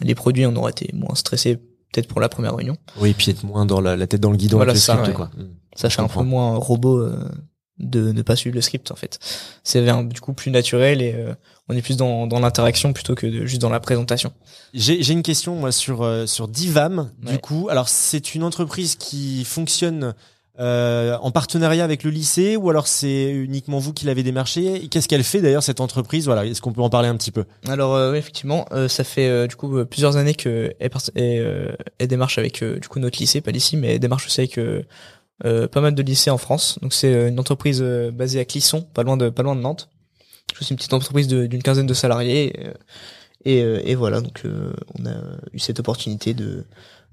les 0.02 0.16
produits, 0.16 0.46
on 0.46 0.56
aurait 0.58 0.72
été 0.72 0.90
moins 0.94 1.16
stressé 1.16 1.56
peut-être 1.56 2.08
pour 2.08 2.20
la 2.20 2.28
première 2.28 2.56
réunion. 2.56 2.76
Oui, 3.00 3.12
et 3.12 3.14
puis 3.14 3.32
être 3.32 3.46
moins 3.46 3.66
dans 3.66 3.80
la, 3.80 3.96
la 3.96 4.08
tête 4.08 4.20
dans 4.20 4.32
le 4.32 4.38
guidon 4.38 4.58
Voilà, 4.58 4.72
avec 4.72 4.82
le 4.82 4.86
ça, 4.86 4.94
script, 4.94 5.08
ouais. 5.10 5.14
quoi. 5.14 5.30
Ça 5.76 5.88
Je 5.88 6.02
un 6.02 6.08
peu 6.08 6.24
moins 6.24 6.56
robot 6.56 7.00
euh, 7.00 7.30
de 7.78 8.12
ne 8.12 8.22
pas 8.22 8.36
suivre 8.36 8.56
le 8.56 8.62
script 8.62 8.90
en 8.92 8.96
fait. 8.96 9.20
C'est 9.64 9.86
du 10.08 10.22
coup 10.22 10.34
plus 10.34 10.50
naturel 10.50 11.02
et 11.02 11.14
euh, 11.14 11.34
on 11.68 11.76
est 11.76 11.82
plus 11.82 11.98
dans, 11.98 12.26
dans 12.26 12.40
l'interaction 12.40 12.94
plutôt 12.94 13.16
que 13.16 13.28
de, 13.28 13.46
juste 13.46 13.62
dans 13.62 13.70
la 13.70 13.82
présentation. 13.82 14.32
J'ai 14.74 15.04
j'ai 15.04 15.14
une 15.14 15.24
question 15.24 15.56
moi 15.56 15.72
sur 15.72 16.02
euh, 16.02 16.26
sur 16.26 16.48
Divam. 16.48 17.12
Du 17.22 17.38
coup, 17.38 17.68
alors 17.70 17.90
c'est 17.90 18.34
une 18.34 18.44
entreprise 18.44 18.96
qui 18.96 19.44
fonctionne 19.44 20.14
euh, 20.58 21.18
en 21.18 21.32
partenariat 21.32 21.84
avec 21.84 22.04
le 22.04 22.12
lycée 22.12 22.56
ou 22.56 22.70
alors 22.70 22.88
c'est 22.88 23.30
uniquement 23.30 23.78
vous 23.78 23.92
qui 23.92 24.06
l'avez 24.06 24.24
démarché? 24.24 24.88
Qu'est-ce 24.88 25.10
qu'elle 25.10 25.26
fait 25.26 25.42
d'ailleurs 25.42 25.64
cette 25.64 25.82
entreprise? 25.82 26.28
Voilà, 26.28 26.46
est-ce 26.46 26.62
qu'on 26.62 26.72
peut 26.72 26.82
en 26.82 26.90
parler 26.90 27.10
un 27.10 27.18
petit 27.18 27.32
peu? 27.32 27.44
Alors 27.68 27.94
euh, 27.94 28.14
effectivement, 28.14 28.66
euh, 28.72 28.88
ça 28.88 29.04
fait 29.04 29.28
euh, 29.28 29.48
du 29.48 29.58
coup 29.58 29.78
euh, 29.78 29.84
plusieurs 29.84 30.16
années 30.16 30.34
que 30.34 30.74
elle, 30.80 30.90
part- 30.90 31.02
elle, 31.16 31.24
euh, 31.42 31.76
elle 31.98 32.08
démarche 32.08 32.38
avec 32.38 32.64
euh, 32.64 32.80
du 32.80 32.88
coup 32.88 33.00
notre 33.00 33.20
lycée, 33.20 33.42
pas 33.42 33.52
l'ici, 33.52 33.76
mais 33.76 33.96
elle 33.96 34.00
démarche 34.00 34.28
aussi 34.28 34.40
avec 34.40 34.58
pas 35.44 35.82
mal 35.82 35.96
de 35.96 36.02
lycées 36.04 36.30
en 36.32 36.38
France. 36.38 36.80
Donc 36.82 36.94
c'est 36.94 37.14
euh, 37.14 37.30
une 37.30 37.40
entreprise 37.40 37.82
euh, 37.82 38.12
basée 38.12 38.40
à 38.40 38.46
Clisson, 38.46 38.82
pas 38.94 39.04
loin 39.04 39.18
de 39.18 39.30
pas 39.30 39.44
loin 39.44 39.56
de 39.56 39.62
Nantes. 39.62 39.90
C'est 40.60 40.70
une 40.70 40.78
petite 40.78 40.94
entreprise 40.94 41.28
d'une 41.28 41.64
quinzaine 41.64 41.88
de 41.88 41.94
salariés. 41.94 42.54
euh, 42.60 42.74
et, 43.46 43.62
euh, 43.64 43.96
voilà, 43.98 44.22
donc 44.22 44.42
euh, 44.46 44.74
on 45.00 45.06
a 45.06 45.16
eu 45.54 45.60
cette 45.60 45.80
opportunité 45.80 46.34
de 46.34 46.66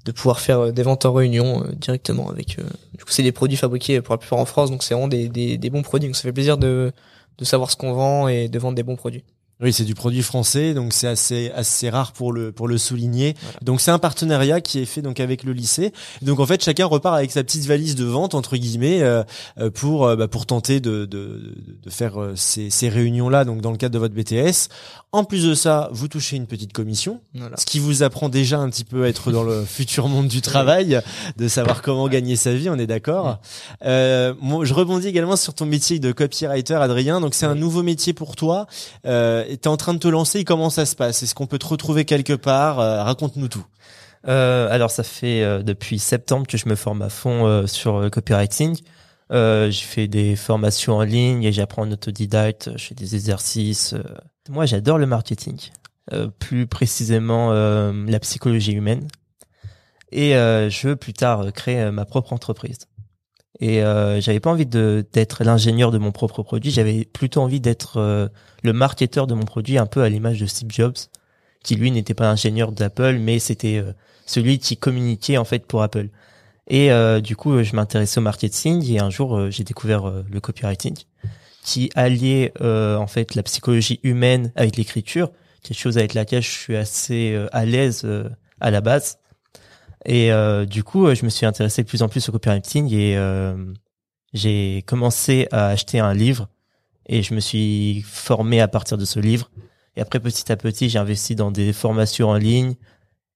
de 0.04 0.12
pouvoir 0.12 0.40
faire 0.40 0.61
euh, 0.61 0.72
des 0.72 0.82
ventes 0.82 1.04
en 1.06 1.12
réunion 1.12 1.64
euh, 1.64 1.72
directement 1.72 2.28
avec. 2.30 2.58
euh, 2.58 2.64
du 2.94 3.04
coup, 3.04 3.11
c'est 3.12 3.22
des 3.22 3.32
produits 3.32 3.56
fabriqués 3.56 4.00
pour 4.02 4.14
la 4.14 4.18
plupart 4.18 4.38
en 4.40 4.46
France, 4.46 4.70
donc 4.70 4.82
c'est 4.82 4.94
vraiment 4.94 5.08
des, 5.08 5.28
des, 5.28 5.58
des 5.58 5.70
bons 5.70 5.82
produits. 5.82 6.08
Donc 6.08 6.16
ça 6.16 6.22
fait 6.22 6.32
plaisir 6.32 6.58
de 6.58 6.92
de 7.38 7.44
savoir 7.44 7.70
ce 7.70 7.76
qu'on 7.76 7.92
vend 7.92 8.28
et 8.28 8.48
de 8.48 8.58
vendre 8.58 8.76
des 8.76 8.82
bons 8.82 8.96
produits. 8.96 9.24
Oui, 9.62 9.72
c'est 9.72 9.85
du 9.85 9.94
produit 9.94 10.22
français, 10.22 10.75
donc 10.75 10.92
c'est 10.92 11.07
assez 11.07 11.51
assez 11.55 11.88
rare 11.88 12.12
pour 12.12 12.33
le 12.33 12.51
pour 12.53 12.66
le 12.68 12.79
souligner. 12.79 13.35
Voilà. 13.40 13.59
Donc 13.62 13.81
c'est 13.81 13.90
un 13.92 13.98
partenariat 13.98 14.61
qui 14.61 14.81
est 14.81 14.85
fait 14.85 15.03
donc 15.03 15.20
avec 15.20 15.44
le 15.44 15.53
lycée. 15.53 15.92
Donc 16.20 16.40
en 16.40 16.46
fait, 16.46 16.62
chacun 16.64 16.87
repart 16.87 17.16
avec 17.16 17.31
sa 17.31 17.44
petite 17.44 17.64
valise 17.66 17.94
de 17.94 18.05
vente 18.05 18.35
entre 18.35 18.57
guillemets 18.57 19.03
euh, 19.03 19.22
euh, 19.59 19.70
pour 19.70 20.07
euh, 20.07 20.16
bah, 20.16 20.27
pour 20.29 20.46
tenter 20.46 20.81
de 20.81 21.05
de 21.05 21.55
de 21.83 21.90
faire 21.90 22.20
euh, 22.20 22.33
ces 22.35 22.70
ces 22.70 22.88
réunions 22.88 23.29
là 23.29 23.44
donc 23.44 23.61
dans 23.61 23.70
le 23.70 23.77
cadre 23.77 23.94
de 23.94 23.98
votre 23.98 24.14
BTS. 24.14 24.68
En 25.14 25.25
plus 25.25 25.44
de 25.44 25.55
ça, 25.55 25.90
vous 25.92 26.09
touchez 26.09 26.37
une 26.37 26.46
petite 26.46 26.72
commission, 26.72 27.20
Voilà. 27.35 27.59
ce 27.59 27.66
qui 27.66 27.79
vous 27.79 28.03
apprend 28.03 28.31
déjà 28.31 28.59
un 28.59 28.70
petit 28.70 28.85
peu 28.85 29.05
à 29.05 29.09
être 29.09 29.31
dans 29.31 29.42
le 29.42 29.62
futur 29.66 30.09
monde 30.09 30.27
du 30.27 30.40
travail, 30.40 31.03
de 31.37 31.48
savoir 31.48 31.83
comment 31.83 32.09
gagner 32.09 32.35
sa 32.35 32.55
vie, 32.55 32.70
on 32.70 32.79
est 32.79 32.87
d'accord. 32.87 33.38
Euh, 33.85 34.33
moi, 34.40 34.64
je 34.64 34.72
rebondis 34.72 35.09
également 35.09 35.37
sur 35.37 35.53
ton 35.53 35.66
métier 35.66 35.98
de 35.98 36.12
copywriter, 36.12 36.77
Adrien. 36.77 37.20
Donc 37.20 37.35
c'est 37.35 37.44
un 37.44 37.55
nouveau 37.55 37.83
métier 37.83 38.14
pour 38.14 38.37
toi. 38.37 38.66
Euh, 39.05 39.44
T'es 39.60 39.68
en 39.68 39.76
train 39.76 39.94
de 39.94 39.98
te 39.98 40.08
lancer. 40.08 40.44
Comment 40.44 40.70
ça 40.70 40.86
se 40.86 40.96
passe? 40.96 41.22
Est-ce 41.22 41.34
qu'on 41.34 41.46
peut 41.46 41.58
te 41.58 41.66
retrouver 41.66 42.04
quelque 42.04 42.32
part? 42.32 42.80
Euh, 42.80 43.02
Raconte-nous 43.02 43.48
tout. 43.48 43.64
Euh, 44.28 44.68
alors 44.70 44.90
ça 44.90 45.02
fait 45.02 45.42
euh, 45.42 45.62
depuis 45.62 45.98
septembre 45.98 46.46
que 46.46 46.56
je 46.56 46.68
me 46.68 46.76
forme 46.76 47.02
à 47.02 47.08
fond 47.08 47.46
euh, 47.46 47.66
sur 47.66 48.00
le 48.00 48.08
copywriting. 48.08 48.78
Euh, 49.32 49.70
j'ai 49.70 49.84
fait 49.84 50.08
des 50.08 50.36
formations 50.36 50.96
en 50.96 51.02
ligne 51.02 51.42
et 51.42 51.52
j'apprends 51.52 51.82
en 51.82 51.90
autodidacte. 51.90 52.70
Je 52.76 52.84
fais 52.84 52.94
des 52.94 53.14
exercices. 53.14 53.94
euh. 53.94 54.02
Moi, 54.48 54.66
j'adore 54.66 54.98
le 54.98 55.06
marketing, 55.06 55.58
euh, 56.12 56.28
plus 56.38 56.66
précisément 56.66 57.50
euh, 57.52 57.92
la 58.06 58.20
psychologie 58.20 58.72
humaine. 58.72 59.08
Et 60.10 60.36
euh, 60.36 60.68
je 60.68 60.88
veux 60.88 60.96
plus 60.96 61.14
tard 61.14 61.40
euh, 61.40 61.50
créer 61.50 61.80
euh, 61.80 61.92
ma 61.92 62.04
propre 62.04 62.32
entreprise. 62.32 62.78
Et 63.62 63.81
euh, 63.81 64.20
j'avais 64.20 64.40
pas 64.40 64.51
envie 64.51 64.66
de 64.66 65.07
d'être 65.12 65.44
l'ingénieur 65.44 65.92
de 65.92 65.98
mon 65.98 66.11
propre 66.11 66.42
produit. 66.42 66.72
J'avais 66.72 67.05
plutôt 67.05 67.42
envie 67.42 67.61
d'être 67.61 67.98
euh, 67.98 68.27
le 68.64 68.72
marketeur 68.72 69.29
de 69.29 69.35
mon 69.35 69.44
produit, 69.44 69.79
un 69.79 69.87
peu 69.87 70.03
à 70.03 70.09
l'image 70.09 70.40
de 70.40 70.46
Steve 70.46 70.72
Jobs, 70.72 70.96
qui 71.62 71.77
lui 71.77 71.92
n'était 71.92 72.12
pas 72.12 72.29
ingénieur 72.29 72.72
d'Apple, 72.72 73.18
mais 73.20 73.38
c'était 73.38 73.79
euh, 73.79 73.92
celui 74.27 74.59
qui 74.59 74.77
communiquait 74.77 75.38
en 75.38 75.44
fait 75.44 75.64
pour 75.64 75.81
Apple. 75.81 76.09
Et 76.66 76.90
euh, 76.90 77.20
du 77.20 77.37
coup, 77.37 77.62
je 77.62 77.77
m'intéressais 77.77 78.18
au 78.18 78.22
marketing 78.22 78.85
et 78.90 78.98
un 78.98 79.11
jour, 79.11 79.37
euh, 79.37 79.51
j'ai 79.51 79.62
découvert 79.62 80.11
le 80.11 80.40
copywriting, 80.40 80.96
qui 81.62 81.88
alliait 81.94 82.53
en 82.61 83.07
fait 83.07 83.37
la 83.37 83.44
psychologie 83.44 84.01
humaine 84.03 84.51
avec 84.57 84.77
l'écriture, 84.77 85.31
quelque 85.62 85.79
chose 85.79 85.98
avec 85.98 86.14
laquelle 86.14 86.42
je 86.42 86.51
suis 86.51 86.75
assez 86.75 87.40
à 87.53 87.64
l'aise 87.64 88.05
à 88.61 88.72
la 88.72 88.81
base. 88.81 89.18
Et 90.04 90.32
euh, 90.32 90.64
du 90.64 90.82
coup, 90.82 91.14
je 91.14 91.24
me 91.24 91.30
suis 91.30 91.46
intéressé 91.46 91.82
de 91.82 91.88
plus 91.88 92.02
en 92.02 92.08
plus 92.08 92.28
au 92.28 92.32
copywriting 92.32 92.92
et 92.92 93.16
euh, 93.16 93.54
j'ai 94.32 94.82
commencé 94.86 95.46
à 95.52 95.68
acheter 95.68 96.00
un 96.00 96.14
livre 96.14 96.48
et 97.06 97.22
je 97.22 97.34
me 97.34 97.40
suis 97.40 98.02
formé 98.06 98.60
à 98.60 98.68
partir 98.68 98.98
de 98.98 99.04
ce 99.04 99.20
livre. 99.20 99.50
Et 99.96 100.00
après, 100.00 100.20
petit 100.20 100.50
à 100.50 100.56
petit, 100.56 100.88
j'ai 100.88 100.98
investi 100.98 101.34
dans 101.36 101.50
des 101.50 101.72
formations 101.72 102.30
en 102.30 102.36
ligne. 102.36 102.74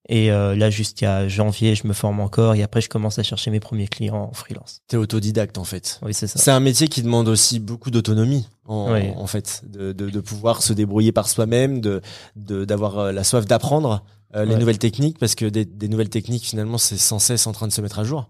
Et 0.08 0.30
euh, 0.30 0.54
là, 0.54 0.70
jusqu'à 0.70 1.26
janvier, 1.28 1.74
je 1.74 1.86
me 1.86 1.92
forme 1.92 2.20
encore. 2.20 2.54
Et 2.54 2.62
après, 2.62 2.80
je 2.80 2.88
commence 2.88 3.18
à 3.18 3.24
chercher 3.24 3.50
mes 3.50 3.58
premiers 3.58 3.88
clients 3.88 4.28
en 4.30 4.32
freelance. 4.32 4.80
T'es 4.86 4.96
autodidacte 4.96 5.58
en 5.58 5.64
fait. 5.64 5.98
Oui, 6.02 6.14
c'est 6.14 6.28
ça. 6.28 6.38
C'est 6.38 6.52
un 6.52 6.60
métier 6.60 6.86
qui 6.86 7.02
demande 7.02 7.28
aussi 7.28 7.58
beaucoup 7.58 7.90
d'autonomie, 7.90 8.48
en, 8.66 8.92
Oui. 8.92 9.10
en 9.16 9.26
fait, 9.26 9.62
de, 9.66 9.92
de, 9.92 10.08
de 10.08 10.20
pouvoir 10.20 10.62
se 10.62 10.72
débrouiller 10.72 11.10
par 11.10 11.28
soi-même, 11.28 11.80
de 11.80 12.00
de- 12.36 12.64
d'avoir 12.64 12.98
euh, 12.98 13.12
la 13.12 13.24
soif 13.24 13.46
d'apprendre 13.46 14.04
euh, 14.34 14.44
les 14.44 14.54
Ouais. 14.54 14.58
nouvelles 14.58 14.78
techniques, 14.78 15.18
parce 15.18 15.34
que 15.34 15.44
des, 15.46 15.64
des 15.64 15.88
nouvelles 15.88 16.08
techniques 16.10 16.44
finalement 16.44 16.78
c'est 16.78 16.96
sans 16.98 17.18
cesse 17.18 17.46
en 17.46 17.52
train 17.52 17.66
de 17.68 17.72
se 17.72 17.80
mettre 17.80 17.98
à 17.98 18.04
jour. 18.04 18.28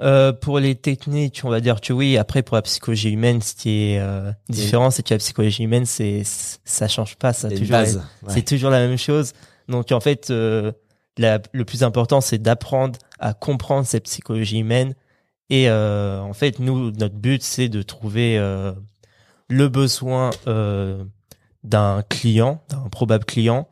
Euh, 0.00 0.32
pour 0.32 0.58
les 0.58 0.74
techniques, 0.74 1.42
on 1.44 1.50
va 1.50 1.60
dire 1.60 1.80
que 1.80 1.92
oui. 1.92 2.16
Après, 2.18 2.42
pour 2.42 2.56
la 2.56 2.62
psychologie 2.62 3.10
humaine, 3.10 3.40
ce 3.40 3.54
qui 3.54 3.70
est 3.92 4.00
euh, 4.00 4.32
différent, 4.48 4.90
c'est 4.90 5.04
que 5.04 5.14
la 5.14 5.18
psychologie 5.18 5.62
humaine, 5.62 5.86
c'est 5.86 6.22
ça 6.24 6.88
change 6.88 7.14
pas. 7.14 7.32
Ça 7.32 7.48
toujours. 7.48 7.78
C'est 8.26 8.42
toujours 8.44 8.70
la 8.70 8.84
même 8.86 8.98
chose. 8.98 9.34
Donc 9.68 9.92
en 9.92 10.00
fait, 10.00 10.30
euh, 10.30 10.72
la- 11.16 11.40
le 11.52 11.64
plus 11.64 11.84
important, 11.84 12.20
c'est 12.20 12.38
d'apprendre 12.38 12.98
à 13.20 13.34
comprendre 13.34 13.86
cette 13.86 14.04
psychologie 14.06 14.58
humaine. 14.58 14.94
Et 15.48 15.68
euh, 15.70 16.18
en 16.20 16.32
fait, 16.32 16.58
nous, 16.58 16.90
notre 16.90 17.14
but, 17.14 17.42
c'est 17.44 17.68
de 17.68 17.82
trouver 17.82 18.36
euh, 18.36 18.72
le 19.48 19.68
besoin 19.68 20.30
euh, 20.48 21.04
d'un 21.62 22.02
client, 22.08 22.62
d'un 22.68 22.88
probable 22.90 23.24
client, 23.26 23.68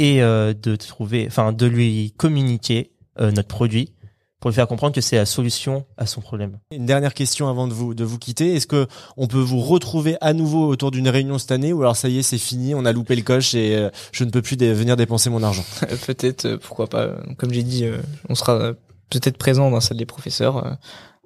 et 0.00 0.22
euh, 0.22 0.54
de 0.54 0.76
trouver, 0.76 1.26
enfin, 1.28 1.52
de 1.52 1.66
lui 1.66 2.14
communiquer 2.16 2.90
euh, 3.20 3.30
notre 3.30 3.48
produit 3.48 3.92
pour 4.40 4.48
lui 4.48 4.54
faire 4.54 4.66
comprendre 4.66 4.94
que 4.94 5.02
c'est 5.02 5.16
la 5.16 5.26
solution 5.26 5.84
à 5.98 6.06
son 6.06 6.22
problème. 6.22 6.58
Une 6.72 6.86
dernière 6.86 7.12
question 7.12 7.48
avant 7.50 7.68
de 7.68 7.74
vous 7.74 7.92
de 7.92 8.02
vous 8.02 8.18
quitter. 8.18 8.54
Est-ce 8.54 8.66
que 8.66 8.86
on 9.18 9.26
peut 9.26 9.38
vous 9.38 9.60
retrouver 9.60 10.16
à 10.22 10.32
nouveau 10.32 10.66
autour 10.66 10.90
d'une 10.90 11.10
réunion 11.10 11.36
cette 11.36 11.52
année 11.52 11.74
ou 11.74 11.82
alors 11.82 11.96
ça 11.96 12.08
y 12.08 12.18
est 12.18 12.22
c'est 12.22 12.38
fini, 12.38 12.74
on 12.74 12.86
a 12.86 12.92
loupé 12.92 13.14
le 13.14 13.20
coche 13.20 13.54
et 13.54 13.76
euh, 13.76 13.90
je 14.12 14.24
ne 14.24 14.30
peux 14.30 14.40
plus 14.40 14.56
dé- 14.56 14.72
venir 14.72 14.96
dépenser 14.96 15.28
mon 15.28 15.42
argent? 15.42 15.64
peut-être, 16.06 16.56
pourquoi 16.56 16.86
pas. 16.86 17.10
Comme 17.36 17.52
j'ai 17.52 17.62
dit, 17.62 17.84
euh, 17.84 17.98
on 18.30 18.34
sera 18.34 18.72
peut-être 19.10 19.36
présent 19.36 19.68
dans 19.68 19.76
la 19.76 19.80
salle 19.82 19.98
des 19.98 20.06
professeurs 20.06 20.64
euh, 20.66 20.70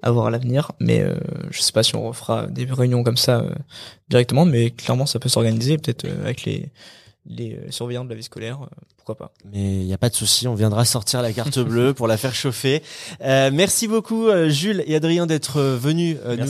à 0.03 0.11
voir 0.11 0.27
à 0.27 0.31
l'avenir, 0.31 0.73
mais 0.81 1.01
euh, 1.01 1.15
je 1.53 1.61
sais 1.61 1.71
pas 1.73 1.85
si 1.85 1.95
on 1.95 2.09
refera 2.09 2.49
des 2.49 2.65
réunions 2.65 3.05
comme 3.05 3.17
ça 3.17 3.39
euh, 3.43 3.55
directement, 4.09 4.45
mais 4.45 4.71
clairement 4.73 5.07
ça 5.07 5.21
peut 5.21 5.29
s'organiser, 5.29 5.79
peut-être 5.79 6.05
euh, 6.07 6.25
avec 6.25 6.45
les 6.45 6.73
les 7.27 7.55
euh, 7.55 7.71
surveillants 7.71 8.05
de 8.05 8.11
la 8.11 8.15
vie 8.17 8.23
scolaire, 8.23 8.59
euh, 8.63 8.67
pourquoi 8.97 9.17
pas. 9.17 9.33
Mais 9.53 9.81
il 9.81 9.87
n'y 9.87 9.93
a 9.95 9.99
pas 9.99 10.09
de 10.11 10.15
souci, 10.15 10.47
on 10.49 10.55
viendra 10.55 10.85
sortir 10.85 11.23
la 11.23 11.33
carte 11.33 11.59
bleue 11.59 11.95
pour 11.95 12.07
la 12.07 12.17
faire 12.17 12.35
chauffer. 12.35 12.83
Euh, 13.23 13.51
merci 13.53 13.89
beaucoup 13.89 14.29
euh, 14.29 14.49
Jules 14.51 14.83
et 14.87 14.95
Adrien 14.97 15.27
d'être 15.27 15.61
venus 15.61 16.17
euh, 16.25 16.37
nous, 16.37 16.47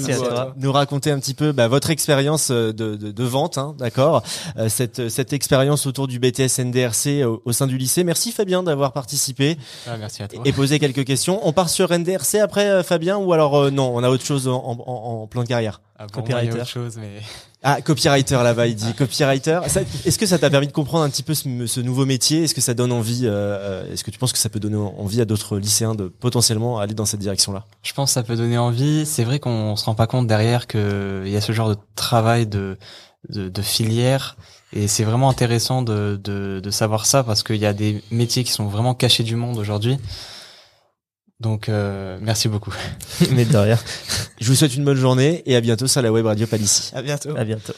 nous 0.62 0.72
raconter 0.72 1.10
un 1.10 1.18
petit 1.20 1.34
peu 1.34 1.52
bah, 1.52 1.68
votre 1.68 1.90
expérience 1.90 2.50
de, 2.50 2.72
de, 2.72 2.96
de 2.96 3.24
vente, 3.24 3.58
hein, 3.58 3.74
d'accord 3.78 4.22
Euh, 4.56 4.68
Cette, 4.68 5.08
cette 5.08 5.32
expérience 5.32 5.86
autour 5.86 6.06
du 6.08 6.18
BTS 6.18 6.58
NDRC 6.60 7.24
au, 7.24 7.40
au 7.44 7.52
sein 7.52 7.66
du 7.66 7.78
lycée. 7.78 8.02
Merci 8.04 8.32
Fabien 8.32 8.62
d'avoir 8.62 8.92
participé 8.92 9.56
Ah, 9.86 9.96
merci 9.96 10.22
à 10.22 10.28
toi. 10.28 10.42
et 10.44 10.52
posé 10.52 10.78
quelques 10.78 11.04
questions. 11.04 11.40
On 11.46 11.52
part 11.52 11.68
sur 11.68 11.92
NDRC 11.96 12.36
après 12.36 12.82
Fabien 12.82 13.16
ou 13.18 13.32
alors 13.32 13.56
euh, 13.56 13.70
non, 13.70 13.94
on 13.94 14.02
a 14.02 14.08
autre 14.10 14.24
chose 14.24 14.48
en, 14.48 14.54
en, 14.54 15.22
en 15.22 15.26
plan 15.26 15.42
de 15.42 15.48
carrière 15.48 15.80
Ah, 15.98 16.06
moi, 16.14 16.24
il 16.42 16.48
y 16.48 16.50
a 16.50 16.54
autre 16.54 16.66
chose, 16.66 16.96
mais 16.96 17.20
Ah, 17.66 17.80
copywriter 17.80 18.34
là-bas, 18.42 18.66
il 18.66 18.74
dit 18.74 18.92
copywriter. 18.92 19.60
Est-ce 19.64 20.18
que 20.18 20.26
ça 20.26 20.38
t'a 20.38 20.50
permis 20.50 20.66
de 20.66 20.72
comprendre 20.72 21.04
un 21.04 21.08
petit 21.08 21.22
peu 21.22 21.32
ce, 21.32 21.80
nouveau 21.80 22.04
métier? 22.04 22.44
Est-ce 22.44 22.54
que 22.54 22.60
ça 22.60 22.74
donne 22.74 22.92
envie 22.92 23.22
euh, 23.24 23.30
euh, 23.32 23.90
Est-ce 23.90 24.04
que 24.04 24.10
tu 24.10 24.18
penses 24.18 24.34
que 24.34 24.38
ça 24.38 24.50
peut 24.50 24.60
donner 24.60 24.76
envie 24.76 25.22
à 25.22 25.24
d'autres 25.24 25.56
lycéens 25.56 25.94
de 25.94 26.08
potentiellement 26.08 26.78
aller 26.78 26.92
dans 26.92 27.06
cette 27.06 27.20
direction-là? 27.20 27.64
Je 27.82 27.94
pense 27.94 28.10
que 28.10 28.12
ça 28.12 28.22
peut 28.22 28.36
donner 28.36 28.58
envie. 28.58 29.06
C'est 29.06 29.24
vrai 29.24 29.38
qu'on 29.40 29.76
se 29.76 29.84
rend 29.86 29.94
pas 29.94 30.06
compte 30.06 30.26
derrière 30.26 30.66
que 30.66 31.22
il 31.24 31.32
y 31.32 31.36
a 31.36 31.40
ce 31.40 31.52
genre 31.52 31.70
de 31.70 31.76
travail 31.96 32.46
de 32.46 32.76
de, 33.30 33.48
de 33.48 33.62
filière 33.62 34.36
et 34.74 34.86
c'est 34.86 35.04
vraiment 35.04 35.30
intéressant 35.30 35.80
de, 35.80 36.20
de 36.22 36.60
de 36.62 36.70
savoir 36.70 37.06
ça 37.06 37.24
parce 37.24 37.42
qu'il 37.42 37.56
y 37.56 37.64
a 37.64 37.72
des 37.72 38.02
métiers 38.10 38.44
qui 38.44 38.52
sont 38.52 38.66
vraiment 38.66 38.92
cachés 38.92 39.22
du 39.22 39.36
monde 39.36 39.56
aujourd'hui. 39.56 39.98
Donc 41.40 41.68
euh, 41.68 42.18
merci 42.20 42.48
beaucoup. 42.48 42.72
Mais 43.32 43.44
de 43.44 43.56
rien. 43.56 43.78
Je 44.40 44.48
vous 44.48 44.54
souhaite 44.54 44.74
une 44.74 44.84
bonne 44.84 44.96
journée 44.96 45.42
et 45.46 45.56
à 45.56 45.60
bientôt 45.60 45.86
sur 45.86 46.02
la 46.02 46.12
web 46.12 46.26
radio 46.26 46.46
Palissy. 46.46 46.90
À 46.94 47.02
bientôt. 47.02 47.36
À 47.36 47.44
bientôt. 47.44 47.74